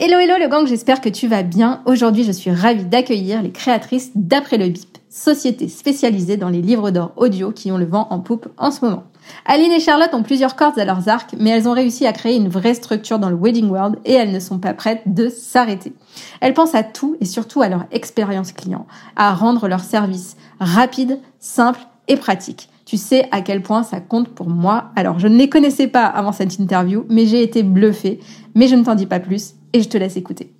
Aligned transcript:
Hello 0.00 0.16
hello 0.20 0.34
le 0.38 0.46
gang, 0.46 0.64
j'espère 0.64 1.00
que 1.00 1.08
tu 1.08 1.26
vas 1.26 1.42
bien. 1.42 1.82
Aujourd'hui, 1.84 2.22
je 2.22 2.30
suis 2.30 2.52
ravie 2.52 2.84
d'accueillir 2.84 3.42
les 3.42 3.50
créatrices 3.50 4.12
d'Après 4.14 4.56
le 4.56 4.68
Bip, 4.68 4.96
société 5.10 5.66
spécialisée 5.66 6.36
dans 6.36 6.50
les 6.50 6.62
livres 6.62 6.92
d'or 6.92 7.10
audio 7.16 7.50
qui 7.50 7.72
ont 7.72 7.78
le 7.78 7.84
vent 7.84 8.06
en 8.10 8.20
poupe 8.20 8.46
en 8.58 8.70
ce 8.70 8.84
moment. 8.84 9.02
Aline 9.44 9.72
et 9.72 9.80
Charlotte 9.80 10.14
ont 10.14 10.22
plusieurs 10.22 10.54
cordes 10.54 10.78
à 10.78 10.84
leurs 10.84 11.08
arcs, 11.08 11.34
mais 11.40 11.50
elles 11.50 11.66
ont 11.66 11.72
réussi 11.72 12.06
à 12.06 12.12
créer 12.12 12.36
une 12.36 12.48
vraie 12.48 12.74
structure 12.74 13.18
dans 13.18 13.28
le 13.28 13.34
wedding 13.34 13.68
world 13.68 13.96
et 14.04 14.12
elles 14.12 14.30
ne 14.30 14.38
sont 14.38 14.60
pas 14.60 14.72
prêtes 14.72 15.02
de 15.06 15.28
s'arrêter. 15.28 15.92
Elles 16.40 16.54
pensent 16.54 16.76
à 16.76 16.84
tout 16.84 17.16
et 17.20 17.24
surtout 17.24 17.60
à 17.60 17.68
leur 17.68 17.86
expérience 17.90 18.52
client, 18.52 18.86
à 19.16 19.34
rendre 19.34 19.66
leur 19.66 19.80
service 19.80 20.36
rapide, 20.60 21.18
simple 21.40 21.80
et 22.06 22.16
pratique. 22.16 22.68
Tu 22.86 22.98
sais 22.98 23.26
à 23.32 23.40
quel 23.40 23.62
point 23.62 23.82
ça 23.82 23.98
compte 24.00 24.28
pour 24.28 24.48
moi. 24.48 24.92
Alors, 24.94 25.18
je 25.18 25.26
ne 25.26 25.36
les 25.36 25.48
connaissais 25.48 25.88
pas 25.88 26.06
avant 26.06 26.32
cette 26.32 26.60
interview, 26.60 27.04
mais 27.10 27.26
j'ai 27.26 27.42
été 27.42 27.64
bluffée. 27.64 28.20
Mais 28.54 28.68
je 28.68 28.76
ne 28.76 28.84
t'en 28.84 28.94
dis 28.94 29.04
pas 29.04 29.20
plus 29.20 29.57
et 29.72 29.82
je 29.82 29.88
te 29.88 29.96
laisse 29.98 30.16
écouter. 30.16 30.52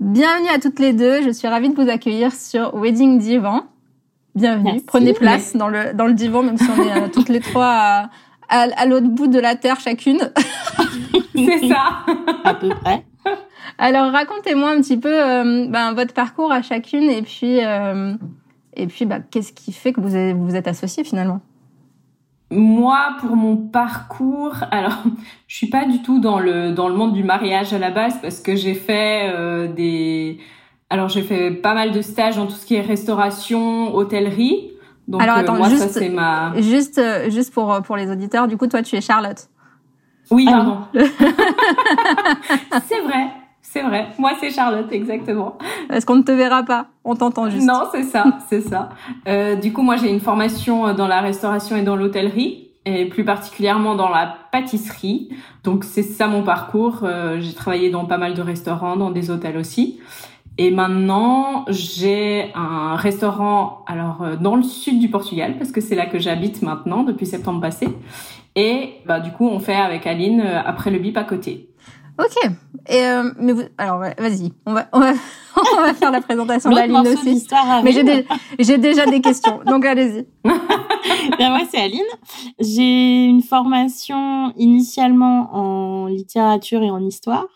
Bienvenue 0.00 0.48
à 0.48 0.58
toutes 0.58 0.78
les 0.78 0.92
deux. 0.92 1.22
Je 1.22 1.30
suis 1.30 1.46
ravie 1.48 1.68
de 1.68 1.74
vous 1.74 1.88
accueillir 1.88 2.32
sur 2.32 2.74
Wedding 2.74 3.18
Divan. 3.18 3.66
Bienvenue. 4.34 4.80
Prenez 4.86 5.12
place 5.12 5.56
dans 5.56 5.68
le 5.68 5.92
dans 5.94 6.06
le 6.06 6.14
divan, 6.14 6.42
même 6.42 6.56
si 6.56 6.64
on 6.64 6.82
est 6.82 7.02
euh, 7.02 7.08
toutes 7.12 7.28
les 7.28 7.40
trois 7.40 7.66
à, 7.66 8.10
à, 8.48 8.86
l'autre 8.86 9.08
bout 9.08 9.26
de 9.26 9.38
la 9.38 9.56
terre 9.56 9.78
chacune. 9.78 10.18
C'est 11.34 11.68
ça. 11.68 12.04
à 12.44 12.54
peu 12.54 12.70
près. 12.70 13.04
Alors 13.78 14.10
racontez-moi 14.10 14.70
un 14.70 14.80
petit 14.80 14.96
peu 14.96 15.12
euh, 15.12 15.66
ben, 15.68 15.92
votre 15.92 16.14
parcours 16.14 16.50
à 16.50 16.62
chacune 16.62 17.10
et 17.10 17.22
puis 17.22 17.64
euh, 17.64 18.14
et 18.74 18.86
puis 18.86 19.04
bah, 19.04 19.20
qu'est-ce 19.20 19.52
qui 19.52 19.72
fait 19.72 19.92
que 19.92 20.00
vous 20.00 20.16
êtes, 20.16 20.36
vous 20.36 20.56
êtes 20.56 20.66
associés 20.66 21.04
finalement? 21.04 21.40
Moi, 22.52 23.16
pour 23.20 23.36
mon 23.36 23.56
parcours, 23.56 24.54
alors 24.70 25.02
je 25.48 25.56
suis 25.56 25.68
pas 25.68 25.84
du 25.84 26.02
tout 26.02 26.20
dans 26.20 26.38
le 26.38 26.72
dans 26.72 26.88
le 26.88 26.94
monde 26.94 27.12
du 27.12 27.24
mariage 27.24 27.72
à 27.72 27.78
la 27.78 27.90
base 27.90 28.18
parce 28.20 28.40
que 28.40 28.54
j'ai 28.56 28.74
fait 28.74 29.30
euh, 29.34 29.72
des 29.72 30.38
alors 30.90 31.08
j'ai 31.08 31.22
fait 31.22 31.50
pas 31.50 31.74
mal 31.74 31.92
de 31.92 32.02
stages 32.02 32.36
dans 32.36 32.46
tout 32.46 32.52
ce 32.52 32.66
qui 32.66 32.74
est 32.74 32.80
restauration, 32.80 33.94
hôtellerie. 33.94 34.70
Donc 35.08 35.22
alors, 35.22 35.36
euh, 35.36 35.40
attends, 35.40 35.56
moi 35.56 35.68
juste, 35.68 35.82
ça 35.82 35.88
c'est 35.88 36.08
ma 36.08 36.52
juste 36.60 36.98
euh, 36.98 37.30
juste 37.30 37.52
pour 37.52 37.80
pour 37.82 37.96
les 37.96 38.10
auditeurs, 38.10 38.46
du 38.46 38.56
coup 38.56 38.66
toi 38.66 38.82
tu 38.82 38.94
es 38.96 39.00
Charlotte. 39.00 39.48
Oui, 40.30 40.46
ah 40.48 40.52
pardon. 40.52 40.78
c'est 42.86 43.00
vrai. 43.00 43.41
C'est 43.72 43.80
vrai. 43.80 44.08
Moi, 44.18 44.32
c'est 44.38 44.50
Charlotte, 44.50 44.92
exactement. 44.92 45.56
Est-ce 45.88 46.04
qu'on 46.04 46.16
ne 46.16 46.22
te 46.22 46.32
verra 46.32 46.62
pas? 46.62 46.88
On 47.04 47.16
t'entend 47.16 47.48
juste. 47.48 47.66
Non, 47.66 47.84
c'est 47.90 48.02
ça, 48.02 48.24
c'est 48.50 48.60
ça. 48.60 48.90
Euh, 49.26 49.54
du 49.54 49.72
coup, 49.72 49.80
moi, 49.80 49.96
j'ai 49.96 50.10
une 50.10 50.20
formation 50.20 50.88
euh, 50.88 50.92
dans 50.92 51.08
la 51.08 51.22
restauration 51.22 51.76
et 51.76 51.82
dans 51.82 51.96
l'hôtellerie, 51.96 52.68
et 52.84 53.06
plus 53.06 53.24
particulièrement 53.24 53.94
dans 53.94 54.10
la 54.10 54.36
pâtisserie. 54.52 55.30
Donc, 55.64 55.84
c'est 55.84 56.02
ça 56.02 56.26
mon 56.26 56.42
parcours. 56.42 56.98
Euh, 57.04 57.40
j'ai 57.40 57.54
travaillé 57.54 57.88
dans 57.88 58.04
pas 58.04 58.18
mal 58.18 58.34
de 58.34 58.42
restaurants, 58.42 58.96
dans 58.96 59.10
des 59.10 59.30
hôtels 59.30 59.56
aussi. 59.56 60.00
Et 60.58 60.70
maintenant, 60.70 61.64
j'ai 61.68 62.52
un 62.54 62.96
restaurant, 62.96 63.86
alors 63.86 64.20
euh, 64.20 64.36
dans 64.36 64.56
le 64.56 64.64
sud 64.64 64.98
du 64.98 65.08
Portugal, 65.08 65.54
parce 65.56 65.72
que 65.72 65.80
c'est 65.80 65.94
là 65.94 66.04
que 66.04 66.18
j'habite 66.18 66.60
maintenant 66.60 67.04
depuis 67.04 67.24
septembre 67.24 67.62
passé. 67.62 67.88
Et 68.54 68.96
bah 69.06 69.20
du 69.20 69.30
coup, 69.30 69.46
on 69.46 69.60
fait 69.60 69.76
avec 69.76 70.06
Aline 70.06 70.42
après 70.42 70.90
le 70.90 70.98
bip 70.98 71.16
à 71.16 71.24
côté. 71.24 71.70
Ok. 72.18 72.50
Et 72.88 73.04
euh, 73.04 73.30
mais 73.38 73.52
vous, 73.52 73.62
alors 73.78 74.00
vas-y, 74.00 74.52
on 74.66 74.72
va, 74.74 74.88
on 74.92 75.00
va, 75.00 75.12
on 75.76 75.80
va 75.80 75.94
faire 75.94 76.10
la 76.10 76.20
présentation 76.20 76.70
d'Aline 76.70 76.96
aussi. 76.96 77.46
Mais 77.84 77.92
j'ai 77.92 78.02
déjà, 78.02 78.22
j'ai 78.58 78.78
déjà 78.78 79.06
des 79.06 79.20
questions, 79.20 79.60
donc 79.64 79.84
allez-y. 79.84 80.26
ben 80.44 81.50
moi 81.50 81.60
c'est 81.70 81.78
Aline. 81.78 82.00
J'ai 82.58 83.24
une 83.24 83.42
formation 83.42 84.52
initialement 84.56 85.54
en 85.54 86.06
littérature 86.06 86.82
et 86.82 86.90
en 86.90 87.02
histoire. 87.04 87.46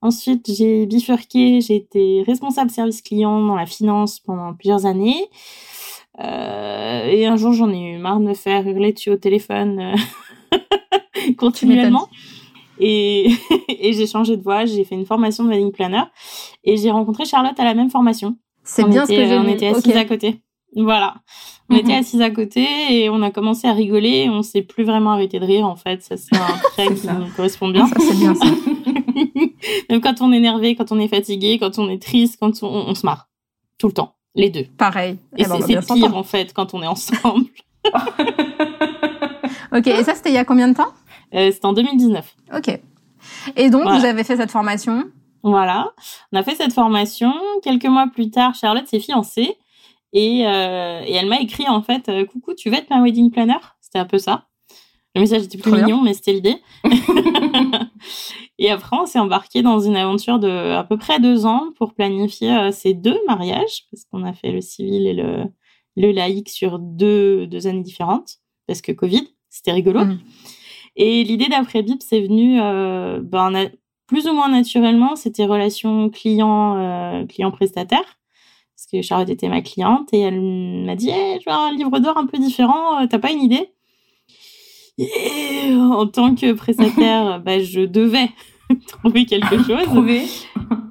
Ensuite 0.00 0.48
j'ai 0.50 0.86
bifurqué, 0.86 1.60
j'ai 1.60 1.76
été 1.76 2.22
responsable 2.26 2.70
service 2.70 3.02
client 3.02 3.44
dans 3.44 3.56
la 3.56 3.66
finance 3.66 4.20
pendant 4.20 4.54
plusieurs 4.54 4.86
années. 4.86 5.28
Euh, 6.20 7.06
et 7.08 7.26
un 7.26 7.36
jour 7.36 7.52
j'en 7.52 7.70
ai 7.70 7.94
eu 7.94 7.98
marre 7.98 8.20
de 8.20 8.24
me 8.24 8.34
faire 8.34 8.66
hurler 8.66 8.92
dessus 8.92 9.10
au 9.10 9.16
téléphone 9.16 9.94
euh, 10.52 10.58
continuellement. 11.36 12.08
Et, 12.78 13.30
et 13.68 13.92
j'ai 13.92 14.06
changé 14.06 14.36
de 14.36 14.42
voie, 14.42 14.64
j'ai 14.64 14.84
fait 14.84 14.94
une 14.94 15.06
formation 15.06 15.44
de 15.44 15.50
wedding 15.50 15.72
planner 15.72 16.04
et 16.64 16.76
j'ai 16.76 16.90
rencontré 16.90 17.24
Charlotte 17.24 17.58
à 17.58 17.64
la 17.64 17.74
même 17.74 17.90
formation. 17.90 18.36
C'est 18.64 18.84
bien 18.84 19.06
ce 19.06 19.12
que 19.12 19.26
j'ai 19.26 19.38
On 19.38 19.48
était 19.48 19.68
assises 19.68 19.96
à 19.96 20.04
côté. 20.04 20.40
Voilà. 20.74 21.16
On 21.70 21.76
était 21.76 21.92
mhm. 21.92 22.00
assises 22.00 22.20
à 22.20 22.30
côté 22.30 22.66
et 22.90 23.08
on 23.10 23.22
a 23.22 23.30
commencé 23.30 23.66
à 23.66 23.72
rigoler 23.72 24.24
et 24.24 24.28
on 24.28 24.42
s'est 24.42 24.62
plus 24.62 24.84
vraiment 24.84 25.12
arrêté 25.12 25.40
de 25.40 25.44
rire 25.44 25.66
en 25.66 25.76
fait. 25.76 26.02
Ça 26.02 26.16
c'est 26.16 26.36
un 26.36 26.58
trait 26.72 26.94
qui 26.94 27.06
nous 27.06 27.30
correspond 27.34 27.68
bien. 27.68 27.86
Ça 27.86 27.96
c'est 27.98 28.16
bien 28.16 28.34
ça. 28.34 28.46
Même 29.90 30.00
quand 30.00 30.20
on 30.20 30.32
est 30.32 30.36
énervé, 30.36 30.76
quand 30.76 30.92
on 30.92 30.98
est 30.98 31.08
fatigué, 31.08 31.58
quand 31.58 31.78
on 31.78 31.88
est 31.88 32.00
triste, 32.00 32.38
quand 32.40 32.62
on, 32.62 32.68
on 32.88 32.94
se 32.94 33.06
marre. 33.06 33.28
Tout 33.78 33.88
le 33.88 33.94
temps. 33.94 34.14
Les 34.34 34.50
deux. 34.50 34.66
Pareil. 34.76 35.18
Et 35.36 35.42
eh 35.42 35.48
ben, 35.48 35.60
c'est 35.66 35.94
pire 35.94 36.14
en 36.14 36.22
fait 36.22 36.52
quand 36.52 36.74
on 36.74 36.82
est 36.82 36.86
ensemble. 36.86 37.46
ok, 39.72 39.86
et 39.86 40.04
ça 40.04 40.14
c'était 40.14 40.30
il 40.30 40.34
y 40.34 40.38
a 40.38 40.44
combien 40.44 40.68
de 40.68 40.74
temps? 40.74 40.92
Euh, 41.34 41.50
C'était 41.50 41.66
en 41.66 41.72
2019. 41.72 42.36
Ok. 42.56 42.80
Et 43.56 43.70
donc, 43.70 43.82
vous 43.82 44.04
avez 44.04 44.24
fait 44.24 44.36
cette 44.36 44.50
formation? 44.50 45.04
Voilà. 45.42 45.92
On 46.32 46.38
a 46.38 46.42
fait 46.42 46.54
cette 46.54 46.72
formation. 46.72 47.32
Quelques 47.62 47.86
mois 47.86 48.06
plus 48.12 48.30
tard, 48.30 48.54
Charlotte 48.54 48.86
s'est 48.86 49.00
fiancée. 49.00 49.56
Et, 50.12 50.46
euh, 50.46 51.02
et 51.04 51.12
elle 51.12 51.28
m'a 51.28 51.40
écrit, 51.40 51.68
en 51.68 51.82
fait, 51.82 52.08
euh, 52.08 52.24
Coucou, 52.24 52.54
tu 52.54 52.70
veux 52.70 52.76
être 52.76 52.90
ma 52.90 53.02
wedding 53.02 53.30
planner? 53.30 53.58
C'était 53.80 53.98
un 53.98 54.06
peu 54.06 54.18
ça. 54.18 54.46
Le 55.14 55.20
message 55.20 55.44
était 55.44 55.58
plus 55.58 55.72
mignon, 55.72 56.02
mais 56.02 56.14
c'était 56.14 56.32
l'idée. 56.32 56.56
et 58.58 58.70
après, 58.70 58.96
on 59.00 59.06
s'est 59.06 59.18
embarqué 59.18 59.62
dans 59.62 59.80
une 59.80 59.96
aventure 59.96 60.38
de 60.38 60.74
à 60.74 60.84
peu 60.84 60.98
près 60.98 61.20
deux 61.20 61.46
ans 61.46 61.68
pour 61.76 61.94
planifier 61.94 62.70
ces 62.70 62.92
deux 62.92 63.18
mariages, 63.26 63.86
parce 63.90 64.04
qu'on 64.04 64.24
a 64.24 64.34
fait 64.34 64.52
le 64.52 64.60
civil 64.60 65.06
et 65.06 65.14
le, 65.14 65.44
le 65.96 66.12
laïque 66.12 66.50
sur 66.50 66.78
deux, 66.78 67.46
deux 67.46 67.66
années 67.66 67.82
différentes, 67.82 68.36
parce 68.66 68.82
que 68.82 68.92
Covid, 68.92 69.26
c'était 69.48 69.72
rigolo. 69.72 70.04
Mmh. 70.04 70.18
Et 70.96 71.24
l'idée 71.24 71.48
d'après 71.48 71.82
Bip, 71.82 72.02
c'est 72.02 72.20
venu 72.20 72.60
euh, 72.60 73.20
ben, 73.22 73.70
plus 74.06 74.26
ou 74.26 74.32
moins 74.32 74.48
naturellement. 74.48 75.14
C'était 75.16 75.44
relation 75.44 76.08
client 76.08 76.76
euh, 76.76 77.26
client 77.26 77.50
prestataire 77.50 78.18
parce 78.76 78.86
que 78.92 79.02
Charlotte 79.02 79.30
était 79.30 79.48
ma 79.48 79.62
cliente 79.62 80.08
et 80.12 80.20
elle 80.20 80.40
m'a 80.40 80.96
dit 80.96 81.10
hey, 81.10 81.40
je 81.40 81.50
veux 81.50 81.56
un 81.56 81.72
livre 81.72 81.98
d'or 81.98 82.16
un 82.16 82.26
peu 82.26 82.38
différent. 82.38 83.00
Euh, 83.00 83.06
t'as 83.08 83.18
pas 83.18 83.30
une 83.30 83.42
idée? 83.42 83.70
Et 84.98 85.74
en 85.74 86.06
tant 86.06 86.34
que 86.34 86.52
prestataire, 86.52 87.40
bah, 87.44 87.60
je 87.60 87.82
devais 87.82 88.30
trouver 88.88 89.26
quelque 89.26 89.56
chose. 89.66 89.84
Trouver. 89.84 90.22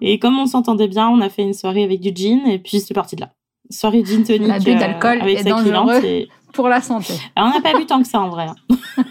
Et 0.02 0.20
comme 0.20 0.38
on 0.38 0.46
s'entendait 0.46 0.88
bien, 0.88 1.10
on 1.10 1.22
a 1.22 1.30
fait 1.30 1.44
une 1.44 1.54
soirée 1.54 1.84
avec 1.84 2.00
du 2.00 2.12
gin 2.14 2.46
et 2.48 2.60
puis 2.60 2.80
c'est 2.80 2.94
parti 2.94 3.16
de 3.16 3.22
là. 3.22 3.34
Soirée 3.72 4.04
gin 4.06 4.24
tonic 4.24 4.48
L'abus 4.48 4.76
d'alcool 4.76 5.22
avec 5.22 5.40
est 5.40 5.44
sa 5.44 5.50
dangereux 5.50 6.28
pour 6.56 6.70
la 6.70 6.82
santé. 6.82 7.14
Alors, 7.36 7.50
on 7.50 7.54
n'a 7.54 7.62
pas 7.62 7.78
bu 7.78 7.86
tant 7.86 8.02
que 8.02 8.08
ça 8.08 8.20
en 8.20 8.30
vrai. 8.30 8.48
Hein. 8.48 8.76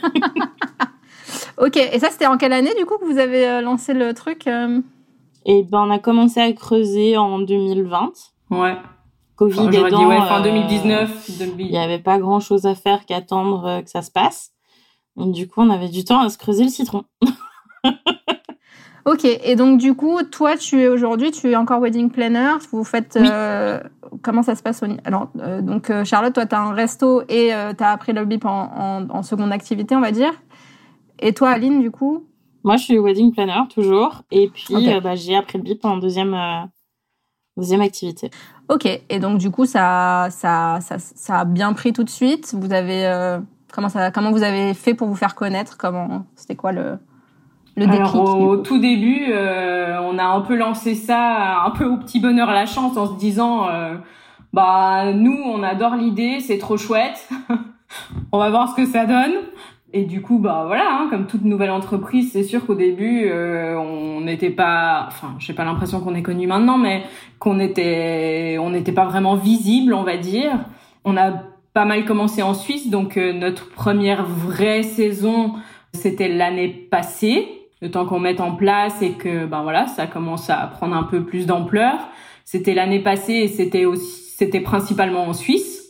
Ok, 1.58 1.76
et 1.76 1.98
ça, 2.00 2.10
c'était 2.10 2.26
en 2.26 2.36
quelle 2.36 2.52
année, 2.52 2.74
du 2.76 2.84
coup, 2.84 2.98
que 2.98 3.04
vous 3.04 3.18
avez 3.18 3.46
euh, 3.46 3.60
lancé 3.60 3.94
le 3.94 4.12
truc 4.12 4.48
euh 4.48 4.80
Eh 5.44 5.62
ben, 5.62 5.84
on 5.86 5.90
a 5.90 6.00
commencé 6.00 6.40
à 6.40 6.52
creuser 6.52 7.16
en 7.16 7.38
2020. 7.38 8.12
Ouais. 8.50 8.76
Covid 9.36 9.60
enfin, 9.60 9.70
aidant, 9.70 9.98
dit, 10.00 10.06
ouais, 10.06 10.20
fin 10.20 10.42
2019. 10.42 11.30
Il 11.58 11.70
n'y 11.70 11.78
avait 11.78 12.00
pas 12.00 12.18
grand-chose 12.18 12.66
à 12.66 12.74
faire 12.74 13.06
qu'attendre 13.06 13.66
euh, 13.66 13.82
que 13.82 13.90
ça 13.90 14.02
se 14.02 14.10
passe. 14.10 14.52
Et 15.20 15.30
du 15.30 15.48
coup, 15.48 15.60
on 15.60 15.70
avait 15.70 15.88
du 15.88 16.04
temps 16.04 16.20
à 16.20 16.28
se 16.28 16.38
creuser 16.38 16.64
le 16.64 16.70
citron. 16.70 17.04
ok, 19.04 19.24
et 19.24 19.56
donc 19.56 19.78
du 19.78 19.94
coup, 19.94 20.22
toi, 20.22 20.56
tu 20.56 20.80
es 20.80 20.88
aujourd'hui, 20.88 21.30
tu 21.30 21.50
es 21.50 21.56
encore 21.56 21.80
wedding 21.80 22.10
planner. 22.10 22.54
Vous 22.72 22.84
faites 22.84 23.18
comment 24.22 24.42
ça 24.42 24.54
se 24.54 24.62
passe 24.62 24.82
au... 24.82 24.86
Alors, 25.04 25.28
donc 25.62 25.90
Charlotte, 26.04 26.34
toi, 26.34 26.46
tu 26.46 26.54
as 26.54 26.60
un 26.60 26.72
resto 26.72 27.22
et 27.28 27.50
tu 27.76 27.84
as 27.84 27.90
appris 27.90 28.12
le 28.12 28.24
BIP 28.24 28.44
en, 28.44 28.50
en, 28.50 29.10
en, 29.10 29.22
seconde 29.22 29.52
activité, 29.52 29.94
on 29.96 30.00
va 30.00 30.12
dire. 30.12 30.32
Et 31.18 31.32
toi, 31.32 31.50
Aline, 31.50 31.80
du 31.80 31.90
coup? 31.90 32.24
Moi, 32.64 32.76
je 32.76 32.84
suis 32.84 32.98
wedding 32.98 33.32
planner 33.32 33.60
toujours. 33.72 34.22
Et 34.30 34.48
puis, 34.48 34.88
bah, 35.02 35.14
j'ai 35.14 35.36
appris 35.36 35.58
le 35.58 35.64
bip 35.64 35.84
en 35.84 35.98
deuxième, 35.98 36.36
deuxième 37.56 37.80
activité. 37.82 38.30
Ok. 38.68 38.86
Et 38.86 39.18
donc, 39.18 39.38
du 39.38 39.50
coup, 39.50 39.66
ça, 39.66 40.28
ça, 40.30 40.78
ça, 40.80 40.98
ça 40.98 41.40
a 41.40 41.44
bien 41.44 41.72
pris 41.72 41.92
tout 41.92 42.04
de 42.04 42.10
suite? 42.10 42.54
Vous 42.58 42.72
avez 42.72 43.38
comment 43.74 43.88
ça, 43.88 44.10
comment 44.10 44.30
vous 44.30 44.42
avez 44.42 44.72
fait 44.72 44.94
pour 44.94 45.08
vous 45.08 45.16
faire 45.16 45.34
connaître? 45.34 45.76
Comment, 45.76 46.24
c'était 46.36 46.56
quoi 46.56 46.72
le 46.72 46.98
le 47.76 47.88
Alors 47.88 48.40
au, 48.40 48.56
tout 48.58 48.78
début, 48.78 49.26
euh, 49.30 49.98
on 50.02 50.18
a 50.18 50.24
un 50.24 50.40
peu 50.42 50.54
lancé 50.54 50.94
ça 50.94 51.64
un 51.64 51.70
peu 51.70 51.84
au 51.84 51.96
petit 51.96 52.20
bonheur 52.20 52.50
la 52.52 52.66
chance 52.66 52.96
en 52.96 53.06
se 53.06 53.18
disant 53.18 53.68
euh, 53.68 53.96
bah 54.52 55.12
nous 55.12 55.36
on 55.44 55.62
adore 55.62 55.96
l'idée, 55.96 56.38
c'est 56.40 56.58
trop 56.58 56.76
chouette. 56.76 57.28
on 58.32 58.38
va 58.38 58.50
voir 58.50 58.68
ce 58.70 58.76
que 58.76 58.86
ça 58.86 59.06
donne. 59.06 59.32
Et 59.92 60.04
du 60.04 60.22
coup 60.22 60.38
bah 60.38 60.64
voilà, 60.66 60.84
hein, 60.92 61.08
comme 61.10 61.26
toute 61.26 61.44
nouvelle 61.44 61.70
entreprise, 61.70 62.30
c'est 62.32 62.44
sûr 62.44 62.64
qu'au 62.64 62.76
début 62.76 63.24
euh, 63.26 63.76
on 63.76 64.20
n'était 64.20 64.50
pas 64.50 65.06
enfin, 65.08 65.34
j'ai 65.40 65.52
pas 65.52 65.64
l'impression 65.64 66.00
qu'on 66.00 66.14
est 66.14 66.22
connu 66.22 66.46
maintenant 66.46 66.78
mais 66.78 67.02
qu'on 67.40 67.58
était 67.58 68.56
on 68.60 68.70
n'était 68.70 68.92
pas 68.92 69.04
vraiment 69.04 69.34
visible, 69.34 69.94
on 69.94 70.04
va 70.04 70.16
dire. 70.16 70.52
On 71.04 71.16
a 71.16 71.32
pas 71.72 71.84
mal 71.84 72.04
commencé 72.04 72.40
en 72.40 72.54
Suisse 72.54 72.88
donc 72.88 73.16
notre 73.16 73.68
première 73.68 74.24
vraie 74.24 74.84
saison 74.84 75.54
c'était 75.92 76.28
l'année 76.28 76.68
passée 76.68 77.63
le 77.84 77.90
temps 77.90 78.06
qu'on 78.06 78.18
mette 78.18 78.40
en 78.40 78.52
place 78.52 79.02
et 79.02 79.12
que 79.12 79.44
ben 79.44 79.62
voilà, 79.62 79.86
ça 79.86 80.06
commence 80.06 80.48
à 80.48 80.56
prendre 80.66 80.96
un 80.96 81.04
peu 81.04 81.22
plus 81.22 81.46
d'ampleur. 81.46 82.08
C'était 82.44 82.74
l'année 82.74 83.00
passée 83.00 83.34
et 83.34 83.48
c'était 83.48 83.84
aussi 83.84 84.24
c'était 84.36 84.60
principalement 84.60 85.26
en 85.26 85.32
Suisse. 85.32 85.82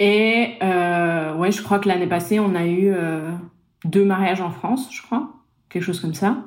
Et 0.00 0.54
euh, 0.62 1.34
ouais, 1.34 1.52
je 1.52 1.62
crois 1.62 1.78
que 1.78 1.88
l'année 1.88 2.06
passée, 2.06 2.40
on 2.40 2.54
a 2.54 2.64
eu 2.64 2.92
euh, 2.92 3.30
deux 3.84 4.04
mariages 4.04 4.40
en 4.40 4.50
France, 4.50 4.88
je 4.90 5.02
crois, 5.02 5.28
quelque 5.68 5.84
chose 5.84 6.00
comme 6.00 6.14
ça. 6.14 6.38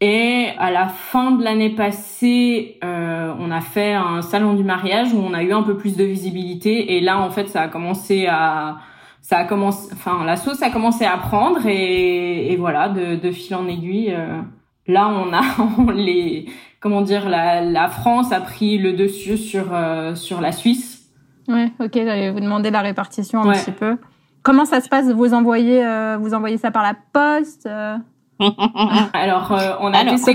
Et 0.00 0.48
à 0.58 0.70
la 0.70 0.88
fin 0.88 1.32
de 1.32 1.42
l'année 1.42 1.70
passée, 1.70 2.78
euh, 2.84 3.34
on 3.38 3.50
a 3.50 3.60
fait 3.60 3.94
un 3.94 4.22
salon 4.22 4.54
du 4.54 4.64
mariage 4.64 5.12
où 5.12 5.18
on 5.18 5.34
a 5.34 5.42
eu 5.42 5.52
un 5.52 5.62
peu 5.62 5.76
plus 5.76 5.96
de 5.96 6.04
visibilité. 6.04 6.96
Et 6.96 7.00
là, 7.00 7.18
en 7.18 7.30
fait, 7.30 7.48
ça 7.48 7.62
a 7.62 7.68
commencé 7.68 8.26
à 8.26 8.78
ça 9.22 9.38
a 9.38 9.44
commencé, 9.44 9.92
enfin 9.92 10.24
la 10.24 10.36
sauce 10.36 10.62
a 10.62 10.70
commencé 10.70 11.04
à 11.04 11.16
prendre 11.16 11.66
et, 11.66 12.52
et 12.52 12.56
voilà, 12.56 12.88
de, 12.88 13.16
de, 13.16 13.30
fil 13.30 13.54
en 13.54 13.66
aiguille. 13.68 14.12
Euh, 14.12 14.40
là, 14.86 15.08
on 15.08 15.32
a 15.32 15.92
les, 15.92 16.46
comment 16.80 17.02
dire, 17.02 17.28
la, 17.28 17.60
la, 17.60 17.88
France 17.88 18.32
a 18.32 18.40
pris 18.40 18.78
le 18.78 18.92
dessus 18.92 19.36
sur 19.36 19.66
euh, 19.72 20.14
sur 20.14 20.40
la 20.40 20.52
Suisse. 20.52 21.08
Ouais, 21.48 21.70
ok. 21.80 21.90
J'allais 21.94 22.30
vous 22.30 22.40
demander 22.40 22.70
la 22.70 22.80
répartition 22.80 23.42
un 23.42 23.52
petit 23.52 23.72
peu. 23.72 23.98
Comment 24.42 24.64
ça 24.64 24.80
se 24.80 24.88
passe? 24.88 25.10
Vous 25.12 25.34
envoyez, 25.34 25.84
euh, 25.84 26.16
vous 26.18 26.32
envoyez 26.32 26.56
ça 26.56 26.70
par 26.70 26.82
la 26.82 26.94
poste 27.12 27.66
Alors, 29.12 29.54
on 29.80 29.92
a 29.92 29.98
Alors, 29.98 30.14
des 30.14 30.34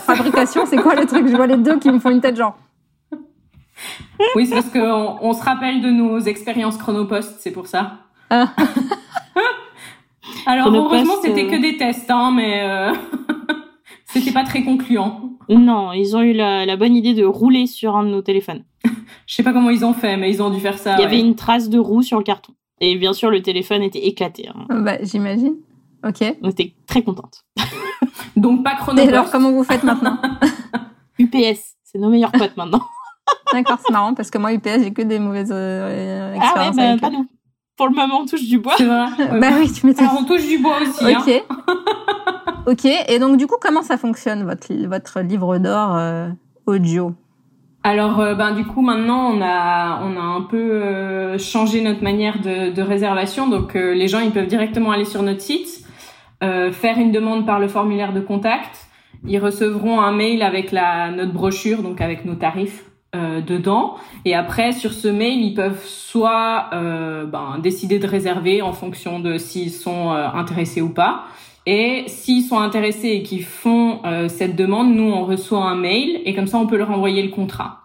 fabrication, 0.00 0.64
c'est 0.64 0.78
quoi 0.78 0.94
le 0.94 1.04
truc? 1.04 1.26
Je 1.26 1.36
vois 1.36 1.46
les 1.46 1.58
deux 1.58 1.78
qui 1.78 1.90
me 1.90 1.98
font 1.98 2.10
une 2.10 2.22
tête 2.22 2.36
genre. 2.36 2.56
Oui, 4.34 4.46
c'est 4.46 4.54
parce 4.54 4.70
qu'on 4.70 5.18
on 5.20 5.32
se 5.32 5.42
rappelle 5.42 5.82
de 5.82 5.90
nos 5.90 6.20
expériences 6.20 6.78
chronopost, 6.78 7.36
c'est 7.40 7.50
pour 7.50 7.66
ça. 7.66 8.03
Ah. 8.34 8.52
Alors 10.46 10.74
heureusement 10.74 11.14
c'était 11.22 11.46
que 11.46 11.60
des 11.60 11.76
tests, 11.76 12.10
hein, 12.10 12.32
mais 12.34 12.62
euh... 12.62 12.92
c'était 14.06 14.32
pas 14.32 14.44
très 14.44 14.64
concluant. 14.64 15.30
Non, 15.48 15.92
ils 15.92 16.16
ont 16.16 16.22
eu 16.22 16.32
la, 16.32 16.76
bonne 16.76 16.96
idée 16.96 17.14
de 17.14 17.24
rouler 17.24 17.66
sur 17.66 17.96
un 17.96 18.02
de 18.02 18.08
nos 18.08 18.22
téléphones. 18.22 18.64
Je 19.26 19.34
sais 19.34 19.42
pas 19.42 19.52
comment 19.52 19.70
ils 19.70 19.84
ont 19.84 19.92
fait, 19.92 20.16
mais 20.16 20.30
ils 20.30 20.42
ont 20.42 20.50
dû 20.50 20.60
faire 20.60 20.78
ça. 20.78 20.96
Il 20.98 21.02
y 21.02 21.04
avait 21.04 21.20
une 21.20 21.36
trace 21.36 21.68
de 21.68 21.78
roue 21.78 22.02
sur 22.02 22.18
le 22.18 22.24
carton. 22.24 22.52
Et 22.80 22.96
bien 22.96 23.12
sûr, 23.12 23.30
le 23.30 23.40
téléphone 23.40 23.82
était 23.82 24.04
éclaté. 24.06 24.48
Hein. 24.48 24.82
Bah, 24.82 24.96
j'imagine. 25.02 25.54
Ok. 26.06 26.24
On 26.42 26.50
était 26.50 26.74
très 26.86 27.02
contente. 27.02 27.44
Donc 28.36 28.64
pas 28.64 28.74
chronopost. 28.74 29.08
Et 29.08 29.12
alors, 29.12 29.30
comment 29.30 29.52
vous 29.52 29.64
faites 29.64 29.84
maintenant 29.84 30.18
UPS, 31.18 31.76
c'est 31.84 31.98
nos 31.98 32.10
meilleurs 32.10 32.32
potes 32.32 32.56
maintenant. 32.56 32.80
D'accord, 33.52 33.78
c'est 33.84 33.92
marrant 33.92 34.14
parce 34.14 34.30
que 34.30 34.38
moi, 34.38 34.52
UPS, 34.52 34.82
j'ai 34.82 34.92
que 34.92 35.02
des 35.02 35.20
mauvaises 35.20 35.52
euh, 35.52 36.34
expériences. 36.34 36.76
Ah 36.76 36.82
ouais, 36.82 36.94
bah, 36.96 37.00
pas 37.00 37.10
nous 37.10 37.26
pour 37.76 37.88
le 37.88 37.94
moment, 37.94 38.20
on 38.20 38.26
touche 38.26 38.46
du 38.46 38.58
bois. 38.58 38.76
Vrai. 38.76 39.40
bah 39.40 39.48
oui, 39.58 39.70
tu 39.72 39.86
m'étonnes. 39.86 40.08
on 40.18 40.24
touche 40.24 40.46
du 40.46 40.58
bois 40.58 40.76
aussi. 40.80 41.04
Ok. 41.04 41.44
Hein. 41.48 41.76
ok. 42.66 42.84
Et 43.08 43.18
donc, 43.18 43.36
du 43.36 43.46
coup, 43.46 43.56
comment 43.60 43.82
ça 43.82 43.96
fonctionne, 43.96 44.44
votre, 44.44 44.72
votre 44.86 45.20
livre 45.20 45.58
d'or 45.58 45.96
euh, 45.96 46.28
audio? 46.66 47.14
Alors, 47.82 48.20
euh, 48.20 48.34
ben 48.34 48.52
du 48.52 48.64
coup, 48.64 48.80
maintenant, 48.80 49.30
on 49.30 49.42
a 49.42 50.00
on 50.02 50.16
a 50.16 50.22
un 50.22 50.42
peu 50.42 50.56
euh, 50.56 51.38
changé 51.38 51.82
notre 51.82 52.02
manière 52.02 52.40
de, 52.40 52.70
de 52.70 52.82
réservation. 52.82 53.48
Donc, 53.48 53.74
les 53.74 54.08
gens, 54.08 54.20
ils 54.20 54.30
peuvent 54.30 54.46
directement 54.46 54.92
aller 54.92 55.04
sur 55.04 55.22
notre 55.22 55.40
site, 55.40 55.84
faire 56.40 56.98
une 56.98 57.10
demande 57.10 57.46
par 57.46 57.58
le 57.58 57.68
formulaire 57.68 58.12
de 58.12 58.20
contact. 58.20 58.86
Ils 59.26 59.38
recevront 59.38 60.00
un 60.00 60.12
mail 60.12 60.42
avec 60.42 60.70
la 60.70 61.10
notre 61.10 61.32
brochure, 61.32 61.82
donc 61.82 62.02
avec 62.02 62.26
nos 62.26 62.34
tarifs 62.34 62.84
euh, 63.14 63.40
dedans. 63.40 63.94
Et 64.24 64.34
après, 64.34 64.72
sur 64.72 64.92
ce 64.92 65.06
mail, 65.06 65.40
ils 65.40 65.54
peuvent 65.54 65.84
soit 65.84 66.66
euh, 66.72 67.26
ben, 67.26 67.58
décider 67.62 68.00
de 68.00 68.06
réserver 68.08 68.60
en 68.60 68.72
fonction 68.72 69.20
de 69.20 69.38
s'ils 69.38 69.70
sont 69.70 70.10
euh, 70.10 70.26
intéressés 70.34 70.80
ou 70.80 70.88
pas. 70.88 71.24
Et 71.64 72.04
s'ils 72.08 72.42
sont 72.42 72.58
intéressés 72.58 73.08
et 73.08 73.22
qu'ils 73.22 73.44
font 73.44 74.00
cette 74.28 74.54
demande, 74.54 74.94
nous, 74.94 75.10
on 75.10 75.24
reçoit 75.24 75.64
un 75.64 75.76
mail 75.76 76.20
et 76.26 76.34
comme 76.34 76.46
ça, 76.46 76.58
on 76.58 76.66
peut 76.66 76.76
leur 76.76 76.90
envoyer 76.90 77.22
le 77.22 77.30
contrat. 77.30 77.84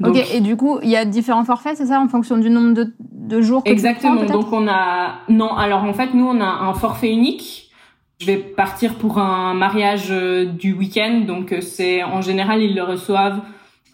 ok, 0.00 0.16
et 0.32 0.40
du 0.40 0.56
coup, 0.56 0.78
il 0.84 0.90
y 0.90 0.96
a 0.96 1.04
différents 1.04 1.44
forfaits, 1.44 1.76
c'est 1.76 1.86
ça, 1.86 2.00
en 2.00 2.06
fonction 2.06 2.36
du 2.36 2.50
nombre 2.50 2.72
de, 2.74 2.94
de 3.00 3.40
jours 3.40 3.64
que 3.64 3.70
Exactement, 3.70 4.20
tu 4.20 4.26
prends, 4.26 4.42
donc 4.42 4.52
on 4.52 4.68
a... 4.68 5.22
Non, 5.28 5.56
alors 5.56 5.82
en 5.82 5.92
fait, 5.92 6.14
nous, 6.14 6.24
on 6.24 6.40
a 6.40 6.46
un 6.46 6.74
forfait 6.74 7.10
unique. 7.10 7.72
Je 8.20 8.26
vais 8.26 8.36
partir 8.36 8.94
pour 8.94 9.18
un 9.18 9.54
mariage 9.54 10.08
du 10.08 10.72
week-end, 10.72 11.22
donc 11.26 11.52
c'est 11.62 12.04
en 12.04 12.20
général, 12.20 12.62
ils 12.62 12.76
le 12.76 12.84
reçoivent 12.84 13.40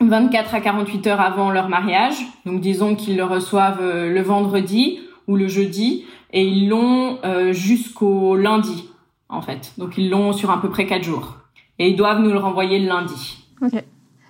24 0.08 0.54
à 0.54 0.60
48 0.60 1.06
heures 1.06 1.20
avant 1.20 1.50
leur 1.50 1.68
mariage. 1.68 2.14
Donc 2.46 2.60
disons 2.60 2.94
qu'ils 2.94 3.16
le 3.16 3.24
reçoivent 3.24 3.80
euh, 3.80 4.12
le 4.12 4.22
vendredi 4.22 5.00
ou 5.28 5.36
le 5.36 5.48
jeudi 5.48 6.04
et 6.32 6.44
ils 6.44 6.68
l'ont 6.68 7.18
euh, 7.24 7.52
jusqu'au 7.52 8.36
lundi 8.36 8.88
en 9.28 9.42
fait. 9.42 9.72
Donc 9.78 9.98
ils 9.98 10.10
l'ont 10.10 10.32
sur 10.32 10.50
à 10.50 10.60
peu 10.60 10.68
près 10.70 10.86
4 10.86 11.02
jours 11.02 11.36
et 11.78 11.88
ils 11.88 11.96
doivent 11.96 12.20
nous 12.20 12.30
le 12.30 12.38
renvoyer 12.38 12.78
le 12.78 12.86
lundi. 12.86 13.44
OK. 13.62 13.82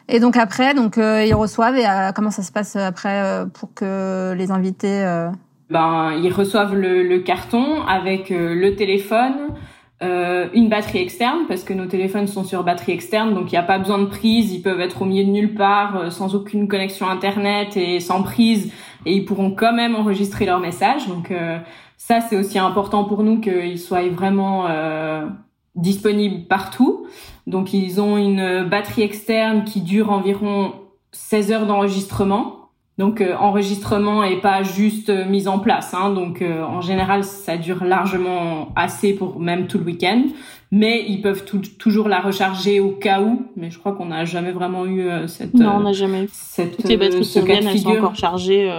Et 0.09 0.21
donc 0.21 0.37
après 0.37 0.75
donc 0.75 0.99
euh, 0.99 1.25
ils 1.25 1.35
reçoivent 1.35 1.77
et 1.77 1.87
comment 2.15 2.31
ça 2.31 2.43
se 2.43 2.53
passe 2.53 2.77
après 2.77 3.45
pour 3.55 3.73
que 3.73 4.35
les 4.37 4.51
invités 4.51 5.05
ben 5.71 6.13
ils 6.23 6.33
reçoivent 6.33 6.75
le, 6.75 7.03
le 7.03 7.21
carton 7.21 7.83
avec 7.87 8.29
le 8.31 8.75
téléphone 8.75 9.55
euh, 10.03 10.49
une 10.53 10.69
batterie 10.69 10.99
externe 10.99 11.41
parce 11.47 11.63
que 11.63 11.73
nos 11.73 11.87
téléphones 11.87 12.27
sont 12.27 12.45
sur 12.45 12.65
batterie 12.65 12.93
externe, 12.93 13.35
donc 13.35 13.53
il 13.53 13.55
n'y 13.55 13.59
a 13.59 13.63
pas 13.63 13.79
besoin 13.79 13.99
de 13.99 14.07
prise, 14.07 14.53
ils 14.53 14.61
peuvent 14.61 14.81
être 14.81 15.03
au 15.03 15.05
milieu 15.05 15.25
de 15.25 15.31
nulle 15.31 15.55
part, 15.55 15.97
euh, 15.97 16.11
sans 16.11 16.35
aucune 16.35 16.67
connexion 16.67 17.09
internet 17.09 17.77
et 17.77 18.01
sans 18.01 18.23
prise, 18.23 18.73
et 19.07 19.15
ils 19.15 19.25
pourront 19.25 19.53
quand 19.53 19.73
même 19.73 19.95
enregistrer 19.95 20.45
leur 20.45 20.59
message. 20.59 21.07
Donc 21.07 21.31
euh, 21.31 21.59
ça 21.97 22.21
c'est 22.21 22.37
aussi 22.37 22.59
important 22.59 23.05
pour 23.05 23.23
nous 23.23 23.41
qu'ils 23.41 23.79
soient 23.79 24.09
vraiment 24.09 24.67
disponibles 25.77 26.49
partout. 26.49 27.07
Donc 27.47 27.73
ils 27.73 28.01
ont 28.01 28.17
une 28.17 28.65
batterie 28.69 29.03
externe 29.03 29.65
qui 29.65 29.83
dure 29.83 30.11
environ 30.11 30.73
16 31.13 31.53
heures 31.53 31.67
d'enregistrement. 31.67 32.62
Donc 33.03 33.21
euh, 33.21 33.35
enregistrement 33.35 34.23
et 34.23 34.41
pas 34.41 34.63
juste 34.63 35.11
euh, 35.11 35.25
mise 35.25 35.49
en 35.49 35.59
place. 35.59 35.93
Hein. 35.93 36.13
Donc 36.13 36.41
euh, 36.41 36.63
en 36.63 36.81
général, 36.81 37.25
ça 37.25 37.57
dure 37.57 37.83
largement 37.83 38.69
assez 38.77 39.13
pour 39.13 39.41
même 39.41 39.67
tout 39.67 39.77
le 39.79 39.83
week-end. 39.83 40.23
Mais 40.71 41.05
ils 41.09 41.21
peuvent 41.21 41.45
toujours 41.79 42.09
la 42.09 42.21
recharger 42.21 42.79
au 42.79 42.91
cas 42.93 43.21
où. 43.21 43.49
Mais 43.57 43.73
je 43.73 43.81
crois 43.81 43.91
qu'on 43.91 44.07
n'a 44.07 44.25
jamais 44.25 44.53
vraiment 44.53 44.87
eu 44.87 45.11
cette. 45.27 45.53
Non, 45.53 45.79
on 45.79 45.81
n'a 45.81 45.93
jamais. 45.93 46.29
Cette, 46.33 46.77
Toutes 46.77 46.89
les 46.89 46.97
batteries 46.97 47.23
qui 47.23 47.41
viennent, 47.41 47.67
elles 47.67 47.81
sont 47.81 47.91
encore 47.91 48.15
chargées 48.15 48.71